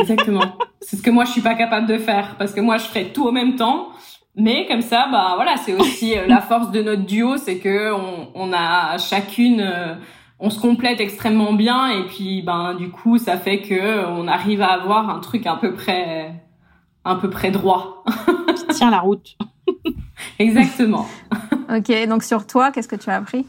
Exactement. 0.00 0.56
C'est 0.80 0.96
ce 0.96 1.02
que 1.02 1.10
moi 1.10 1.24
je 1.24 1.32
suis 1.32 1.40
pas 1.40 1.54
capable 1.54 1.86
de 1.86 1.98
faire 1.98 2.36
parce 2.38 2.52
que 2.52 2.60
moi 2.60 2.78
je 2.78 2.84
ferais 2.84 3.06
tout 3.06 3.26
au 3.26 3.32
même 3.32 3.56
temps. 3.56 3.88
Mais 4.38 4.66
comme 4.66 4.82
ça, 4.82 5.08
bah 5.10 5.32
voilà, 5.36 5.56
c'est 5.56 5.74
aussi 5.74 6.16
euh, 6.16 6.26
la 6.26 6.42
force 6.42 6.70
de 6.70 6.82
notre 6.82 7.06
duo, 7.06 7.38
c'est 7.38 7.56
que 7.56 7.92
on, 7.94 8.28
on 8.34 8.52
a 8.52 8.98
chacune, 8.98 9.60
euh, 9.60 9.94
on 10.38 10.50
se 10.50 10.60
complète 10.60 11.00
extrêmement 11.00 11.54
bien 11.54 11.88
et 11.88 12.04
puis 12.06 12.42
ben 12.42 12.74
du 12.74 12.90
coup 12.90 13.16
ça 13.16 13.38
fait 13.38 13.62
que 13.62 14.06
on 14.08 14.28
arrive 14.28 14.60
à 14.60 14.72
avoir 14.72 15.08
un 15.08 15.20
truc 15.20 15.46
un 15.46 15.56
peu 15.56 15.72
près, 15.72 16.34
un 17.04 17.16
peu 17.16 17.30
près 17.30 17.50
droit. 17.50 18.04
Qui 18.54 18.74
tient 18.74 18.90
la 18.90 19.00
route. 19.00 19.36
Exactement. 20.38 21.06
ok, 21.74 22.08
donc 22.08 22.22
sur 22.22 22.46
toi, 22.46 22.70
qu'est-ce 22.70 22.88
que 22.88 22.96
tu 22.96 23.08
as 23.08 23.16
appris? 23.16 23.46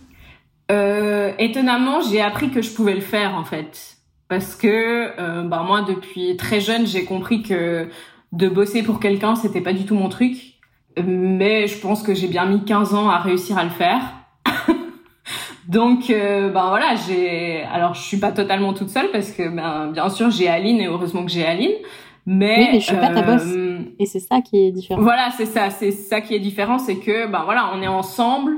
Euh, 0.72 1.32
Étonnamment, 1.38 2.02
j'ai 2.02 2.22
appris 2.22 2.50
que 2.50 2.62
je 2.62 2.72
pouvais 2.72 2.96
le 2.96 3.02
faire 3.02 3.36
en 3.36 3.44
fait 3.44 3.97
parce 4.30 4.56
que 4.56 5.12
euh, 5.20 5.44
bah 5.44 5.64
moi 5.66 5.82
depuis 5.82 6.36
très 6.38 6.60
jeune 6.62 6.86
j'ai 6.86 7.06
compris 7.06 7.42
que 7.44 7.88
de 8.34 8.50
bosser 8.50 8.84
pour 8.84 9.00
quelqu'un 9.00 9.36
c'était 9.36 9.62
pas 9.62 9.74
du 9.74 9.86
tout 9.86 9.96
mon 9.96 10.10
truc. 10.10 10.36
Mais 11.06 11.68
je 11.68 11.78
pense 11.80 12.02
que 12.02 12.16
j'ai 12.16 12.28
bien 12.28 12.46
mis 12.46 12.66
15 12.66 12.96
ans 12.96 13.10
à 13.10 13.20
réussir 13.20 13.58
à 13.58 13.64
le 13.64 13.70
faire. 13.70 14.02
Donc 15.68 16.10
euh, 16.10 16.50
ben 16.50 16.70
voilà 16.70 16.96
j'ai 17.08 17.62
alors 17.64 17.94
je 17.94 18.02
suis 18.02 18.18
pas 18.18 18.32
totalement 18.32 18.74
toute 18.74 18.90
seule 18.90 19.12
parce 19.12 19.32
que 19.32 19.48
ben 19.50 19.92
bien 19.92 20.10
sûr 20.10 20.30
j'ai 20.32 20.48
Aline 20.48 20.80
et 20.80 20.88
heureusement 20.88 21.24
que 21.26 21.32
j'ai 21.32 21.46
Aline. 21.46 21.74
Mais, 22.30 22.58
oui, 22.58 22.68
mais 22.74 22.80
je 22.82 22.86
suis 22.88 22.96
pas 22.98 23.10
ta 23.10 23.22
boss. 23.22 23.42
euh, 23.46 23.80
et 24.00 24.06
c'est 24.06 24.20
ça 24.20 24.42
qui 24.42 24.58
est 24.58 24.72
différent. 24.72 25.02
voilà 25.02 25.30
c'est 25.38 25.46
ça 25.46 25.70
c'est 25.70 25.92
ça 25.92 26.20
qui 26.20 26.36
est 26.36 26.40
différent 26.40 26.78
c'est 26.78 26.98
que 26.98 27.26
ben 27.32 27.44
voilà 27.46 27.72
on 27.74 27.82
est 27.82 27.88
ensemble 27.88 28.52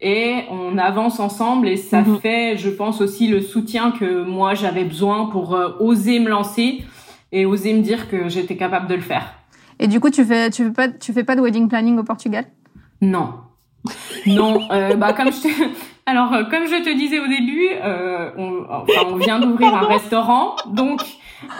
et 0.00 0.44
on 0.50 0.76
avance 0.78 1.20
ensemble 1.20 1.68
et 1.68 1.76
ça 1.76 2.02
mhm. 2.02 2.18
fait, 2.18 2.56
je 2.56 2.70
pense 2.70 3.00
aussi 3.00 3.28
le 3.28 3.40
soutien 3.40 3.90
que 3.90 4.24
moi 4.24 4.54
j'avais 4.54 4.84
besoin 4.84 5.26
pour 5.26 5.54
euh, 5.54 5.76
oser 5.80 6.18
me 6.18 6.28
lancer 6.28 6.84
et 7.32 7.46
oser 7.46 7.72
me 7.72 7.80
dire 7.80 8.08
que 8.08 8.28
j'étais 8.28 8.56
capable 8.56 8.86
de 8.86 8.94
le 8.94 9.00
faire. 9.00 9.34
Et 9.80 9.88
du 9.88 9.98
coup, 9.98 10.10
tu 10.10 10.24
fais, 10.24 10.50
tu 10.50 10.64
fais 10.64 10.70
pas, 10.70 10.88
tu 10.88 11.12
fais 11.12 11.24
pas 11.24 11.34
de 11.34 11.40
wedding 11.40 11.68
planning 11.68 11.98
au 11.98 12.04
Portugal? 12.04 12.44
Non, 13.00 13.34
non. 14.26 14.60
Euh, 14.70 14.94
bah 14.94 15.12
comme 15.12 15.30
je 15.32 15.42
te... 15.42 15.48
alors 16.06 16.32
euh, 16.32 16.44
comme 16.44 16.66
je 16.66 16.82
te 16.82 16.96
disais 16.96 17.18
au 17.18 17.26
début, 17.26 17.68
euh, 17.82 18.30
on, 18.36 18.64
enfin, 18.70 19.06
on 19.08 19.16
vient 19.16 19.38
d'ouvrir 19.38 19.74
un 19.74 19.86
restaurant, 19.86 20.56
donc 20.66 21.02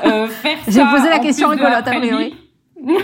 euh, 0.05 0.27
faire 0.29 0.59
ça. 0.64 0.70
J'ai 0.70 0.97
posé 0.97 1.09
la 1.09 1.18
question 1.18 1.49
rigolote 1.49 1.87
a 1.87 1.92
priori. 1.92 2.35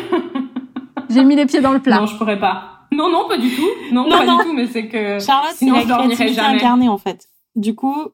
J'ai 1.11 1.25
mis 1.25 1.35
les 1.35 1.47
pieds 1.47 1.61
dans 1.61 1.73
le 1.73 1.81
plat. 1.81 1.99
Non, 1.99 2.07
je 2.07 2.17
pourrais 2.17 2.39
pas. 2.39 2.70
Non, 2.93 3.11
non, 3.11 3.29
pas 3.29 3.39
du 3.39 3.55
tout. 3.55 3.69
Non, 3.93 4.09
pas 4.09 4.27
du 4.27 4.45
tout, 4.45 4.53
mais 4.53 4.67
c'est 4.67 4.89
que 4.89 5.19
Charlotte, 5.19 5.55
sinon 5.55 5.77
c'est 5.81 5.87
la 5.87 5.97
créativité 5.97 6.41
incarnée 6.41 6.89
en 6.89 6.99
fait. 6.99 7.27
Du 7.57 7.75
coup, 7.75 8.09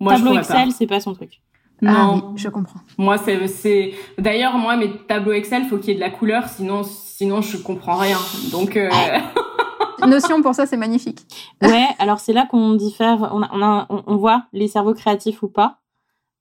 moi, 0.00 0.14
tableau 0.14 0.38
Excel, 0.38 0.72
c'est 0.72 0.86
pas 0.86 1.00
son 1.00 1.14
truc. 1.14 1.42
Non, 1.80 1.92
ah 1.92 2.32
je 2.36 2.48
comprends. 2.48 2.80
Moi, 2.96 3.18
c'est, 3.18 3.46
c'est. 3.48 3.94
D'ailleurs, 4.16 4.56
moi, 4.56 4.76
mes 4.76 4.96
tableaux 5.08 5.32
Excel, 5.32 5.64
faut 5.64 5.78
qu'il 5.78 5.88
y 5.88 5.90
ait 5.92 5.94
de 5.96 6.00
la 6.00 6.10
couleur, 6.10 6.48
sinon, 6.48 6.82
sinon, 6.84 7.40
je 7.40 7.56
comprends 7.56 7.96
rien. 7.96 8.18
Donc. 8.52 8.76
Euh... 8.76 8.88
Notion 10.06 10.42
pour 10.42 10.54
ça, 10.54 10.66
c'est 10.66 10.76
magnifique. 10.76 11.20
Ouais, 11.60 11.86
alors 12.00 12.18
c'est 12.18 12.32
là 12.32 12.46
qu'on 12.46 12.74
diffère. 12.74 13.30
On, 13.32 13.42
a, 13.42 13.50
on, 13.52 13.62
a, 13.62 13.86
on, 13.88 14.16
voit 14.16 14.46
les 14.52 14.66
cerveaux 14.66 14.94
créatifs 14.94 15.42
ou 15.42 15.48
pas. 15.48 15.78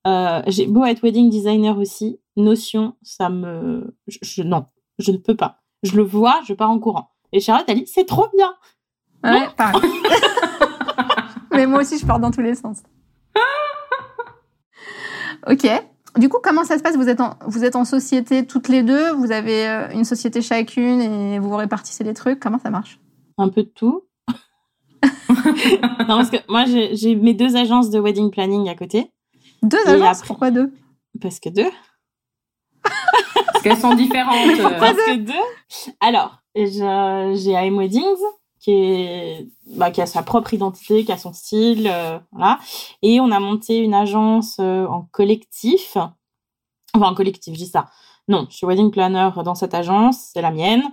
Euh, 0.08 0.42
j'ai 0.48 0.66
beau 0.66 0.84
être 0.86 1.04
wedding 1.04 1.30
designer 1.30 1.78
aussi, 1.78 2.20
Notion, 2.36 2.96
ça 3.04 3.30
me, 3.30 3.96
je, 4.08 4.42
non, 4.42 4.66
je 4.98 5.12
ne 5.12 5.18
peux 5.18 5.36
pas. 5.36 5.60
Je 5.84 5.96
le 5.96 6.02
vois, 6.02 6.40
je 6.48 6.54
pars 6.54 6.72
en 6.72 6.80
courant. 6.80 7.11
Et 7.34 7.40
Charlotte, 7.40 7.66
elle 7.68 7.80
dit, 7.80 7.88
c'est 7.88 8.06
trop 8.06 8.28
bien. 8.36 8.54
Ouais, 9.24 9.48
pareil. 9.56 9.82
Mais 11.52 11.66
moi 11.66 11.82
aussi, 11.82 11.98
je 11.98 12.06
pars 12.06 12.20
dans 12.20 12.32
tous 12.32 12.42
les 12.42 12.56
sens. 12.56 12.84
ok. 15.48 15.68
Du 16.18 16.28
coup, 16.28 16.40
comment 16.44 16.66
ça 16.66 16.78
se 16.78 16.84
passe? 16.84 16.98
Vous 16.98 17.08
êtes, 17.08 17.22
en, 17.22 17.38
vous 17.48 17.64
êtes 17.64 17.76
en 17.76 17.86
société 17.86 18.46
toutes 18.46 18.68
les 18.68 18.84
deux? 18.84 19.12
Vous 19.14 19.32
avez 19.32 19.68
euh, 19.68 19.90
une 19.92 20.04
société 20.04 20.42
chacune 20.42 21.00
et 21.00 21.40
vous 21.40 21.56
répartissez 21.56 22.04
les 22.04 22.14
trucs? 22.14 22.40
Comment 22.40 22.60
ça 22.60 22.70
marche? 22.70 23.00
Un 23.38 23.48
peu 23.48 23.64
de 23.64 23.70
tout. 23.70 24.04
non, 25.30 26.06
parce 26.08 26.30
que 26.30 26.38
moi, 26.50 26.66
j'ai 26.66 27.16
mes 27.16 27.34
deux 27.34 27.56
agences 27.56 27.90
de 27.90 28.00
wedding 28.00 28.30
planning 28.30 28.68
à 28.68 28.76
côté. 28.76 29.12
Deux 29.64 29.86
agences? 29.88 30.24
Pourquoi 30.24 30.52
deux? 30.52 30.74
Parce 31.22 31.40
que 31.40 31.50
deux. 31.50 31.70
parce 32.84 33.64
qu'elles 33.64 33.78
sont 33.78 33.94
différentes. 33.94 34.58
Parce 34.80 34.98
que 34.98 35.18
deux. 35.18 35.34
Alors, 36.00 36.41
j'ai 36.56 37.56
AM 37.56 37.78
Weddings 37.78 38.20
qui 38.62 38.72
est 38.72 39.48
bah, 39.66 39.92
qui 39.92 40.02
a 40.02 40.06
sa 40.06 40.24
propre 40.24 40.54
identité, 40.54 41.04
qui 41.04 41.12
a 41.12 41.18
son 41.18 41.34
style, 41.34 41.90
euh, 41.92 42.20
voilà. 42.32 42.60
Et 43.02 43.20
on 43.20 43.32
a 43.32 43.40
monté 43.40 43.78
une 43.80 43.96
agence 43.96 44.58
euh, 44.60 44.86
en 44.86 45.08
collectif. 45.12 45.98
Enfin, 46.94 47.08
en 47.10 47.16
collectif, 47.16 47.54
je 47.56 47.60
dis 47.60 47.68
ça. 47.68 47.90
Non, 48.28 48.46
je 48.50 48.58
suis 48.58 48.68
wedding 48.68 48.92
planner 48.92 49.30
dans 49.44 49.56
cette 49.56 49.74
agence, 49.74 50.30
c'est 50.34 50.42
la 50.42 50.52
mienne, 50.52 50.84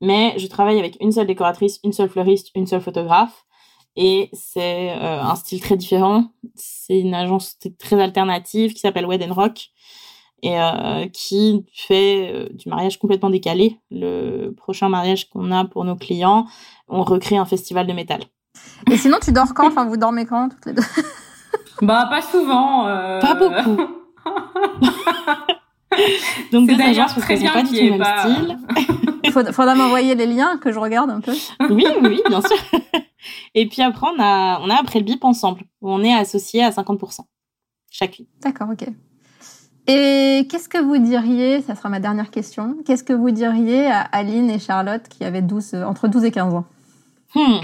mais 0.00 0.34
je 0.38 0.46
travaille 0.46 0.78
avec 0.78 0.96
une 1.00 1.12
seule 1.12 1.26
décoratrice, 1.26 1.80
une 1.82 1.92
seule 1.92 2.10
fleuriste, 2.10 2.50
une 2.54 2.66
seule 2.66 2.82
photographe, 2.82 3.46
et 3.96 4.28
c'est 4.32 4.90
euh, 4.90 5.22
un 5.22 5.34
style 5.36 5.60
très 5.60 5.76
différent. 5.76 6.26
C'est 6.54 6.98
une 6.98 7.14
agence 7.14 7.58
très 7.78 8.00
alternative 8.00 8.74
qui 8.74 8.80
s'appelle 8.80 9.06
Wed 9.06 9.22
Rock, 9.32 9.70
et 10.44 10.60
euh, 10.60 11.08
qui 11.08 11.64
fait 11.72 12.30
euh, 12.30 12.48
du 12.52 12.68
mariage 12.68 12.98
complètement 12.98 13.30
décalé. 13.30 13.80
Le 13.90 14.50
prochain 14.50 14.90
mariage 14.90 15.30
qu'on 15.30 15.50
a 15.50 15.64
pour 15.64 15.84
nos 15.86 15.96
clients, 15.96 16.46
on 16.86 17.02
recrée 17.02 17.38
un 17.38 17.46
festival 17.46 17.86
de 17.86 17.94
métal. 17.94 18.20
Et 18.90 18.98
sinon, 18.98 19.16
tu 19.22 19.32
dors 19.32 19.54
quand? 19.54 19.66
Enfin, 19.66 19.86
vous 19.86 19.96
dormez 19.96 20.26
quand 20.26 20.50
toutes 20.50 20.66
les 20.66 20.74
deux? 20.74 20.82
Bah, 21.82 22.06
pas 22.08 22.22
souvent. 22.22 22.86
Euh... 22.86 23.20
Pas 23.20 23.34
beaucoup. 23.34 23.76
Donc 26.52 26.68
deux 26.68 26.80
agences 26.80 27.14
parce 27.14 27.26
qu'elles 27.26 27.42
pas 27.52 27.62
du 27.62 27.76
tout 27.76 27.84
le 27.84 27.90
même 27.90 28.00
pas... 28.00 28.18
style. 28.20 28.58
Il 29.24 29.32
faudra 29.32 29.74
m'envoyer 29.74 30.14
les 30.14 30.26
liens 30.26 30.56
que 30.56 30.70
je 30.70 30.78
regarde 30.78 31.10
un 31.10 31.20
peu. 31.20 31.32
oui, 31.70 31.84
oui, 32.00 32.22
bien 32.28 32.40
sûr. 32.40 32.56
Et 33.54 33.68
puis 33.68 33.82
après, 33.82 34.06
on 34.06 34.22
a, 34.22 34.60
on 34.60 34.70
a 34.70 34.76
après 34.80 35.00
le 35.00 35.04
BIP 35.04 35.24
ensemble, 35.24 35.62
où 35.80 35.90
on 35.90 36.02
est 36.04 36.14
associés 36.14 36.62
à 36.62 36.70
50%, 36.70 37.22
chacune. 37.90 38.26
D'accord, 38.40 38.68
ok. 38.70 38.86
Et 39.86 40.46
qu'est-ce 40.50 40.68
que 40.68 40.78
vous 40.78 40.96
diriez, 40.96 41.60
ça 41.60 41.74
sera 41.74 41.90
ma 41.90 42.00
dernière 42.00 42.30
question, 42.30 42.76
qu'est-ce 42.86 43.04
que 43.04 43.12
vous 43.12 43.30
diriez 43.30 43.86
à 43.86 44.00
Aline 44.00 44.50
et 44.50 44.58
Charlotte 44.58 45.06
qui 45.08 45.24
avaient 45.24 45.42
12, 45.42 45.74
euh, 45.74 45.84
entre 45.84 46.08
12 46.08 46.24
et 46.24 46.30
15 46.30 46.54
ans? 46.54 46.64
Hmm. 47.34 47.58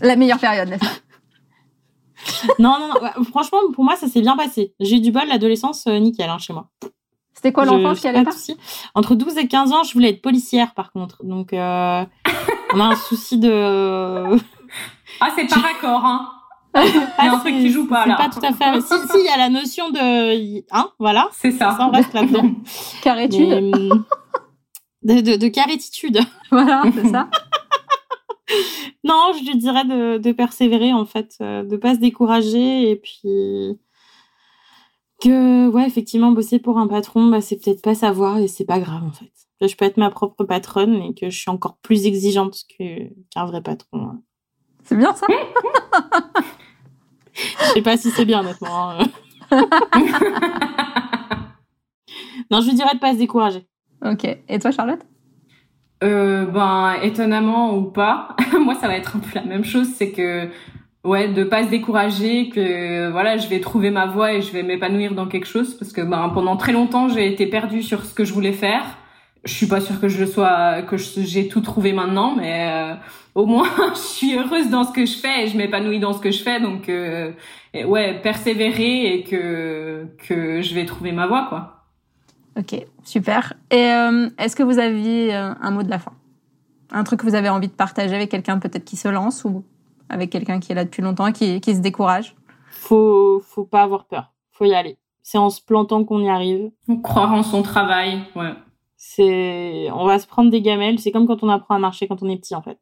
La 0.00 0.16
meilleure 0.16 0.38
période, 0.38 0.68
n'est-ce 0.68 0.84
pas? 0.84 0.90
Non, 2.58 2.76
non, 2.80 2.88
non, 2.88 3.24
franchement, 3.24 3.58
pour 3.72 3.84
moi, 3.84 3.94
ça 3.96 4.08
s'est 4.08 4.20
bien 4.20 4.36
passé. 4.36 4.74
J'ai 4.80 4.96
eu 4.96 5.00
du 5.00 5.12
bol, 5.12 5.28
l'adolescence, 5.28 5.86
euh, 5.86 5.98
nickel, 5.98 6.28
hein, 6.28 6.38
chez 6.38 6.52
moi. 6.52 6.68
C'était 7.34 7.52
quoi 7.52 7.64
l'enfance 7.64 8.00
qui 8.00 8.08
allait 8.08 8.24
pas, 8.24 8.32
Entre 8.94 9.14
12 9.14 9.36
et 9.36 9.46
15 9.46 9.72
ans, 9.72 9.82
je 9.84 9.92
voulais 9.92 10.10
être 10.10 10.22
policière, 10.22 10.74
par 10.74 10.90
contre. 10.90 11.22
Donc, 11.24 11.52
euh, 11.52 12.04
on 12.74 12.80
a 12.80 12.84
un 12.84 12.96
souci 12.96 13.38
de... 13.38 14.36
ah, 15.20 15.28
c'est 15.36 15.46
par 15.46 15.64
accord, 15.64 16.04
hein 16.04 16.35
il 16.84 17.24
y 17.24 17.28
a 17.28 17.32
un 17.32 17.38
truc 17.38 17.54
qui 17.54 17.70
joue 17.70 17.86
pas 17.86 18.06
là. 18.06 18.16
pas 18.16 18.28
tout 18.28 18.44
à 18.44 18.52
fait. 18.52 18.80
si, 18.80 18.94
si, 18.94 19.18
il 19.18 19.24
y 19.24 19.28
a 19.28 19.36
la 19.36 19.48
notion 19.48 19.90
de, 19.90 20.62
hein, 20.72 20.90
voilà. 20.98 21.28
C'est 21.32 21.52
ça. 21.52 21.76
Ça, 21.76 21.88
on 21.88 21.90
reste 21.90 22.12
là-dedans. 22.12 22.50
Carétude. 23.02 23.52
Hum, 23.52 24.04
de, 25.02 25.20
de, 25.20 25.36
de 25.36 25.48
carétitude. 25.48 26.20
Voilà, 26.50 26.82
c'est 26.94 27.08
ça. 27.08 27.28
non, 29.04 29.32
je 29.34 29.50
lui 29.50 29.56
dirais 29.56 29.84
de, 29.84 30.18
de 30.18 30.32
persévérer 30.32 30.92
en 30.92 31.04
fait, 31.04 31.36
euh, 31.40 31.64
de 31.64 31.76
pas 31.76 31.94
se 31.94 32.00
décourager 32.00 32.90
et 32.90 32.96
puis 32.96 33.78
que 35.20 35.68
ouais, 35.68 35.86
effectivement, 35.86 36.32
bosser 36.32 36.58
pour 36.58 36.78
un 36.78 36.86
patron, 36.86 37.26
bah, 37.26 37.40
c'est 37.40 37.56
peut-être 37.56 37.82
pas 37.82 37.94
savoir 37.94 38.38
et 38.38 38.48
c'est 38.48 38.64
pas 38.64 38.78
grave 38.78 39.02
en 39.02 39.12
fait. 39.12 39.32
je 39.66 39.74
peux 39.74 39.84
être 39.84 39.96
ma 39.96 40.10
propre 40.10 40.44
patronne 40.44 40.94
et 41.02 41.14
que 41.14 41.30
je 41.30 41.38
suis 41.38 41.50
encore 41.50 41.78
plus 41.78 42.06
exigeante 42.06 42.64
qu'un 42.78 43.46
vrai 43.46 43.62
patron. 43.62 44.00
Hein. 44.00 44.22
C'est 44.84 44.96
bien 44.96 45.14
ça. 45.14 45.26
Je 47.36 47.64
sais 47.74 47.82
pas 47.82 47.96
si 47.96 48.10
c'est 48.10 48.24
bien 48.24 48.40
honnêtement. 48.40 48.90
Hein. 48.90 48.98
non, 52.50 52.60
je 52.60 52.68
lui 52.68 52.74
dirais 52.74 52.94
de 52.94 52.98
pas 52.98 53.12
se 53.12 53.18
décourager. 53.18 53.66
Ok. 54.04 54.24
Et 54.48 54.58
toi, 54.58 54.70
Charlotte? 54.70 55.00
Euh, 56.04 56.44
Ben, 56.46 56.96
étonnamment 57.02 57.74
ou 57.74 57.84
pas, 57.84 58.36
moi 58.60 58.74
ça 58.74 58.86
va 58.86 58.96
être 58.96 59.16
un 59.16 59.20
peu 59.20 59.30
la 59.34 59.42
même 59.42 59.64
chose, 59.64 59.88
c'est 59.94 60.12
que 60.12 60.48
ouais, 61.04 61.28
de 61.28 61.42
pas 61.42 61.64
se 61.64 61.70
décourager, 61.70 62.50
que 62.50 63.10
voilà, 63.10 63.38
je 63.38 63.48
vais 63.48 63.60
trouver 63.60 63.90
ma 63.90 64.06
voie 64.06 64.34
et 64.34 64.42
je 64.42 64.52
vais 64.52 64.62
m'épanouir 64.62 65.14
dans 65.14 65.26
quelque 65.26 65.46
chose, 65.46 65.74
parce 65.74 65.92
que 65.92 66.02
ben 66.02 66.28
pendant 66.34 66.56
très 66.58 66.72
longtemps 66.72 67.08
j'ai 67.08 67.26
été 67.32 67.46
perdue 67.46 67.82
sur 67.82 68.04
ce 68.04 68.12
que 68.12 68.24
je 68.24 68.34
voulais 68.34 68.52
faire. 68.52 68.84
Je 69.46 69.52
suis 69.52 69.66
pas 69.66 69.80
sûre 69.80 70.00
que 70.00 70.08
je 70.08 70.20
le 70.20 70.26
sois, 70.26 70.82
que 70.82 70.96
j'ai 70.96 71.48
tout 71.48 71.60
trouvé 71.60 71.92
maintenant, 71.92 72.34
mais 72.36 72.68
euh, 72.68 72.94
au 73.34 73.46
moins 73.46 73.68
je 73.94 74.00
suis 74.00 74.36
heureuse 74.36 74.70
dans 74.70 74.84
ce 74.84 74.92
que 74.92 75.06
je 75.06 75.16
fais 75.16 75.44
et 75.44 75.48
je 75.48 75.56
m'épanouis 75.56 76.00
dans 76.00 76.12
ce 76.12 76.20
que 76.20 76.30
je 76.30 76.42
fais, 76.42 76.60
donc 76.60 76.88
euh, 76.88 77.32
ouais, 77.74 78.20
persévérer 78.20 79.14
et 79.14 79.22
que 79.22 80.06
que 80.26 80.62
je 80.62 80.74
vais 80.74 80.84
trouver 80.84 81.12
ma 81.12 81.26
voie 81.26 81.46
quoi. 81.48 81.76
Ok, 82.58 82.74
super. 83.04 83.52
Et 83.70 83.90
euh, 83.90 84.30
est-ce 84.38 84.56
que 84.56 84.62
vous 84.62 84.78
aviez 84.78 85.34
euh, 85.34 85.52
un 85.60 85.70
mot 85.70 85.82
de 85.82 85.90
la 85.90 85.98
fin? 85.98 86.12
Un 86.90 87.04
truc 87.04 87.20
que 87.20 87.26
vous 87.26 87.34
avez 87.34 87.50
envie 87.50 87.68
de 87.68 87.72
partager 87.72 88.14
avec 88.14 88.30
quelqu'un 88.30 88.58
peut-être 88.58 88.84
qui 88.84 88.96
se 88.96 89.08
lance 89.08 89.44
ou 89.44 89.62
avec 90.08 90.30
quelqu'un 90.30 90.58
qui 90.58 90.72
est 90.72 90.74
là 90.74 90.84
depuis 90.84 91.02
longtemps 91.02 91.26
et 91.26 91.32
qui, 91.34 91.60
qui 91.60 91.74
se 91.74 91.80
décourage? 91.80 92.34
Faut, 92.70 93.42
faut 93.46 93.64
pas 93.64 93.82
avoir 93.82 94.06
peur. 94.06 94.32
Faut 94.52 94.64
y 94.64 94.74
aller. 94.74 94.96
C'est 95.22 95.38
en 95.38 95.50
se 95.50 95.60
plantant 95.60 96.04
qu'on 96.04 96.20
y 96.20 96.30
arrive. 96.30 96.70
Croire 97.02 97.32
en 97.32 97.42
son 97.42 97.62
travail, 97.62 98.20
ouais. 98.36 98.52
C'est, 99.08 99.88
on 99.92 100.04
va 100.04 100.18
se 100.18 100.26
prendre 100.26 100.50
des 100.50 100.60
gamelles. 100.60 100.98
C'est 100.98 101.12
comme 101.12 101.26
quand 101.26 101.42
on 101.42 101.48
apprend 101.48 101.74
à 101.74 101.78
marcher 101.78 102.08
quand 102.08 102.22
on 102.22 102.28
est 102.28 102.36
petit, 102.36 102.54
en 102.54 102.62
fait 102.62 102.78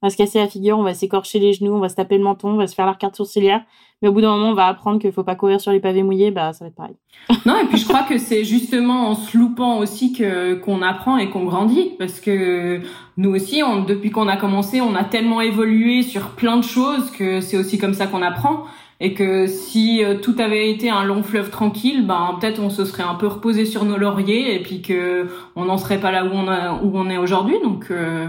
on 0.00 0.06
va 0.06 0.10
se 0.10 0.16
casser 0.16 0.38
la 0.38 0.46
figure, 0.46 0.78
on 0.78 0.84
va 0.84 0.94
s'écorcher 0.94 1.40
les 1.40 1.52
genoux, 1.52 1.72
on 1.72 1.80
va 1.80 1.88
se 1.88 1.96
taper 1.96 2.18
le 2.18 2.22
menton, 2.22 2.50
on 2.50 2.56
va 2.56 2.68
se 2.68 2.74
faire 2.74 2.86
l'arcade 2.86 3.16
sourcilière. 3.16 3.62
Mais 4.00 4.08
au 4.08 4.12
bout 4.12 4.20
d'un 4.20 4.30
moment, 4.30 4.50
on 4.50 4.54
va 4.54 4.66
apprendre 4.66 5.00
qu'il 5.00 5.10
faut 5.10 5.24
pas 5.24 5.34
courir 5.34 5.60
sur 5.60 5.72
les 5.72 5.80
pavés 5.80 6.04
mouillés, 6.04 6.30
bah 6.30 6.52
ça 6.52 6.64
va 6.64 6.68
être 6.68 6.76
pareil. 6.76 6.94
non, 7.46 7.58
et 7.58 7.66
puis 7.66 7.78
je 7.78 7.88
crois 7.88 8.04
que 8.04 8.16
c'est 8.16 8.44
justement 8.44 9.08
en 9.08 9.14
se 9.16 9.36
loupant 9.36 9.78
aussi 9.78 10.12
que 10.12 10.54
qu'on 10.54 10.82
apprend 10.82 11.16
et 11.16 11.30
qu'on 11.30 11.44
grandit, 11.44 11.94
parce 11.98 12.20
que 12.20 12.80
nous 13.16 13.34
aussi, 13.34 13.62
on, 13.64 13.82
depuis 13.82 14.10
qu'on 14.10 14.28
a 14.28 14.36
commencé, 14.36 14.80
on 14.80 14.94
a 14.94 15.02
tellement 15.02 15.40
évolué 15.40 16.02
sur 16.02 16.30
plein 16.30 16.58
de 16.58 16.64
choses 16.64 17.10
que 17.10 17.40
c'est 17.40 17.56
aussi 17.56 17.76
comme 17.78 17.94
ça 17.94 18.06
qu'on 18.06 18.22
apprend. 18.22 18.66
Et 19.00 19.14
que 19.14 19.46
si 19.46 20.02
euh, 20.02 20.18
tout 20.18 20.34
avait 20.38 20.70
été 20.70 20.90
un 20.90 21.04
long 21.04 21.22
fleuve 21.22 21.50
tranquille, 21.50 22.06
ben 22.06 22.36
peut-être 22.40 22.60
on 22.60 22.68
se 22.68 22.84
serait 22.84 23.04
un 23.04 23.14
peu 23.14 23.28
reposé 23.28 23.64
sur 23.64 23.84
nos 23.84 23.96
lauriers 23.96 24.56
et 24.56 24.62
puis 24.62 24.82
que 24.82 25.28
on 25.54 25.66
n'en 25.66 25.78
serait 25.78 26.00
pas 26.00 26.10
là 26.10 26.24
où 26.24 26.30
on 26.32 26.48
a, 26.48 26.72
où 26.74 26.90
on 26.94 27.08
est 27.08 27.16
aujourd'hui. 27.16 27.56
Donc 27.62 27.92
euh, 27.92 28.26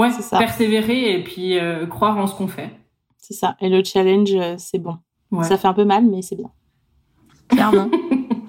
Ouais, 0.00 0.10
c'est 0.10 0.22
ça. 0.22 0.38
Persévérer 0.38 1.12
et 1.14 1.22
puis 1.22 1.58
euh, 1.58 1.86
croire 1.86 2.16
en 2.16 2.26
ce 2.26 2.34
qu'on 2.34 2.48
fait. 2.48 2.70
C'est 3.18 3.34
ça. 3.34 3.56
Et 3.60 3.68
le 3.68 3.84
challenge, 3.84 4.32
euh, 4.32 4.54
c'est 4.56 4.78
bon. 4.78 4.96
Ça 5.42 5.58
fait 5.58 5.68
un 5.68 5.74
peu 5.74 5.84
mal, 5.84 6.06
mais 6.06 6.22
c'est 6.22 6.36
bien. 6.36 6.50
Clairement. 7.48 7.88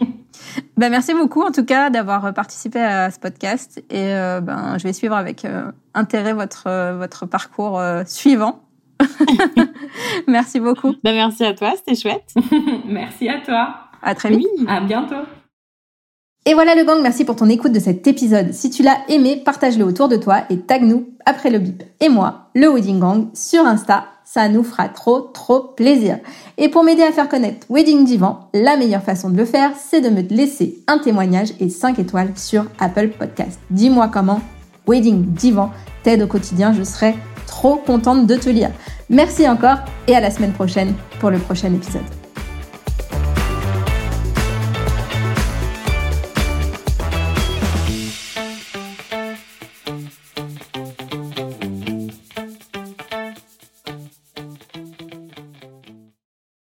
ben, 0.78 0.90
merci 0.90 1.14
beaucoup 1.14 1.44
en 1.44 1.52
tout 1.52 1.66
cas 1.66 1.90
d'avoir 1.90 2.34
participé 2.34 2.80
à 2.80 3.12
ce 3.12 3.20
podcast 3.20 3.84
et 3.90 4.14
euh, 4.14 4.40
ben, 4.40 4.78
je 4.78 4.84
vais 4.84 4.94
suivre 4.94 5.16
avec 5.16 5.46
intérêt 5.94 6.34
votre, 6.34 6.94
votre 6.98 7.26
parcours 7.26 7.82
suivant. 8.06 8.64
merci 10.28 10.60
beaucoup. 10.60 10.94
Ben, 11.04 11.14
merci 11.14 11.44
à 11.44 11.54
toi, 11.54 11.74
c'était 11.76 11.96
chouette. 11.96 12.34
merci 12.86 13.30
à 13.30 13.40
toi. 13.40 13.76
À 14.02 14.16
très 14.16 14.30
vite. 14.30 14.48
À 14.68 14.82
bientôt. 14.82 15.24
Et 16.46 16.56
voilà 16.56 16.74
le 16.74 16.84
gang, 16.84 17.00
merci 17.04 17.24
pour 17.24 17.36
ton 17.36 17.50
écoute 17.50 17.72
de 17.72 17.80
cet 17.80 18.08
épisode. 18.08 18.52
Si 18.52 18.72
tu 18.72 18.82
l'as 18.82 18.98
aimé, 19.10 19.40
partage-le 19.46 19.86
autour 19.86 20.08
de 20.08 20.16
toi 20.16 20.42
et 20.50 20.60
tag-nous 20.60 21.10
après 21.26 21.52
le 21.52 21.60
bip. 21.60 21.84
Et 22.00 22.10
moi, 22.10 22.50
le 22.56 22.68
Wedding 22.68 23.00
Gang, 23.00 23.28
sur 23.36 23.64
Insta, 23.64 24.06
ça 24.26 24.50
nous 24.50 24.64
fera 24.64 24.90
trop 24.90 25.20
trop 25.20 25.60
plaisir. 25.60 26.18
Et 26.58 26.70
pour 26.70 26.84
m'aider 26.84 27.04
à 27.04 27.12
faire 27.12 27.30
connaître 27.30 27.68
Wedding 27.70 28.06
Divan, 28.06 28.50
la 28.56 28.76
meilleure 28.76 29.04
façon 29.04 29.30
de 29.30 29.38
le 29.38 29.46
faire, 29.46 29.74
c'est 29.78 30.02
de 30.02 30.10
me 30.10 30.22
laisser 30.22 30.84
un 30.88 30.98
témoignage 30.98 31.50
et 31.60 31.70
5 31.70 32.00
étoiles 32.00 32.32
sur 32.36 32.66
Apple 32.80 33.10
Podcast. 33.10 33.60
Dis-moi 33.70 34.10
comment 34.12 34.42
Wedding 34.88 35.26
Divan 35.26 35.72
t'aide 36.04 36.22
au 36.22 36.28
quotidien, 36.28 36.74
je 36.74 36.84
serai 36.84 37.16
trop 37.48 37.76
contente 37.76 38.28
de 38.28 38.36
te 38.36 38.50
lire. 38.50 38.72
Merci 39.10 39.48
encore 39.48 39.78
et 40.08 40.16
à 40.16 40.20
la 40.20 40.32
semaine 40.32 40.54
prochaine 40.54 40.94
pour 41.20 41.30
le 41.30 41.38
prochain 41.38 41.74
épisode. 41.74 42.21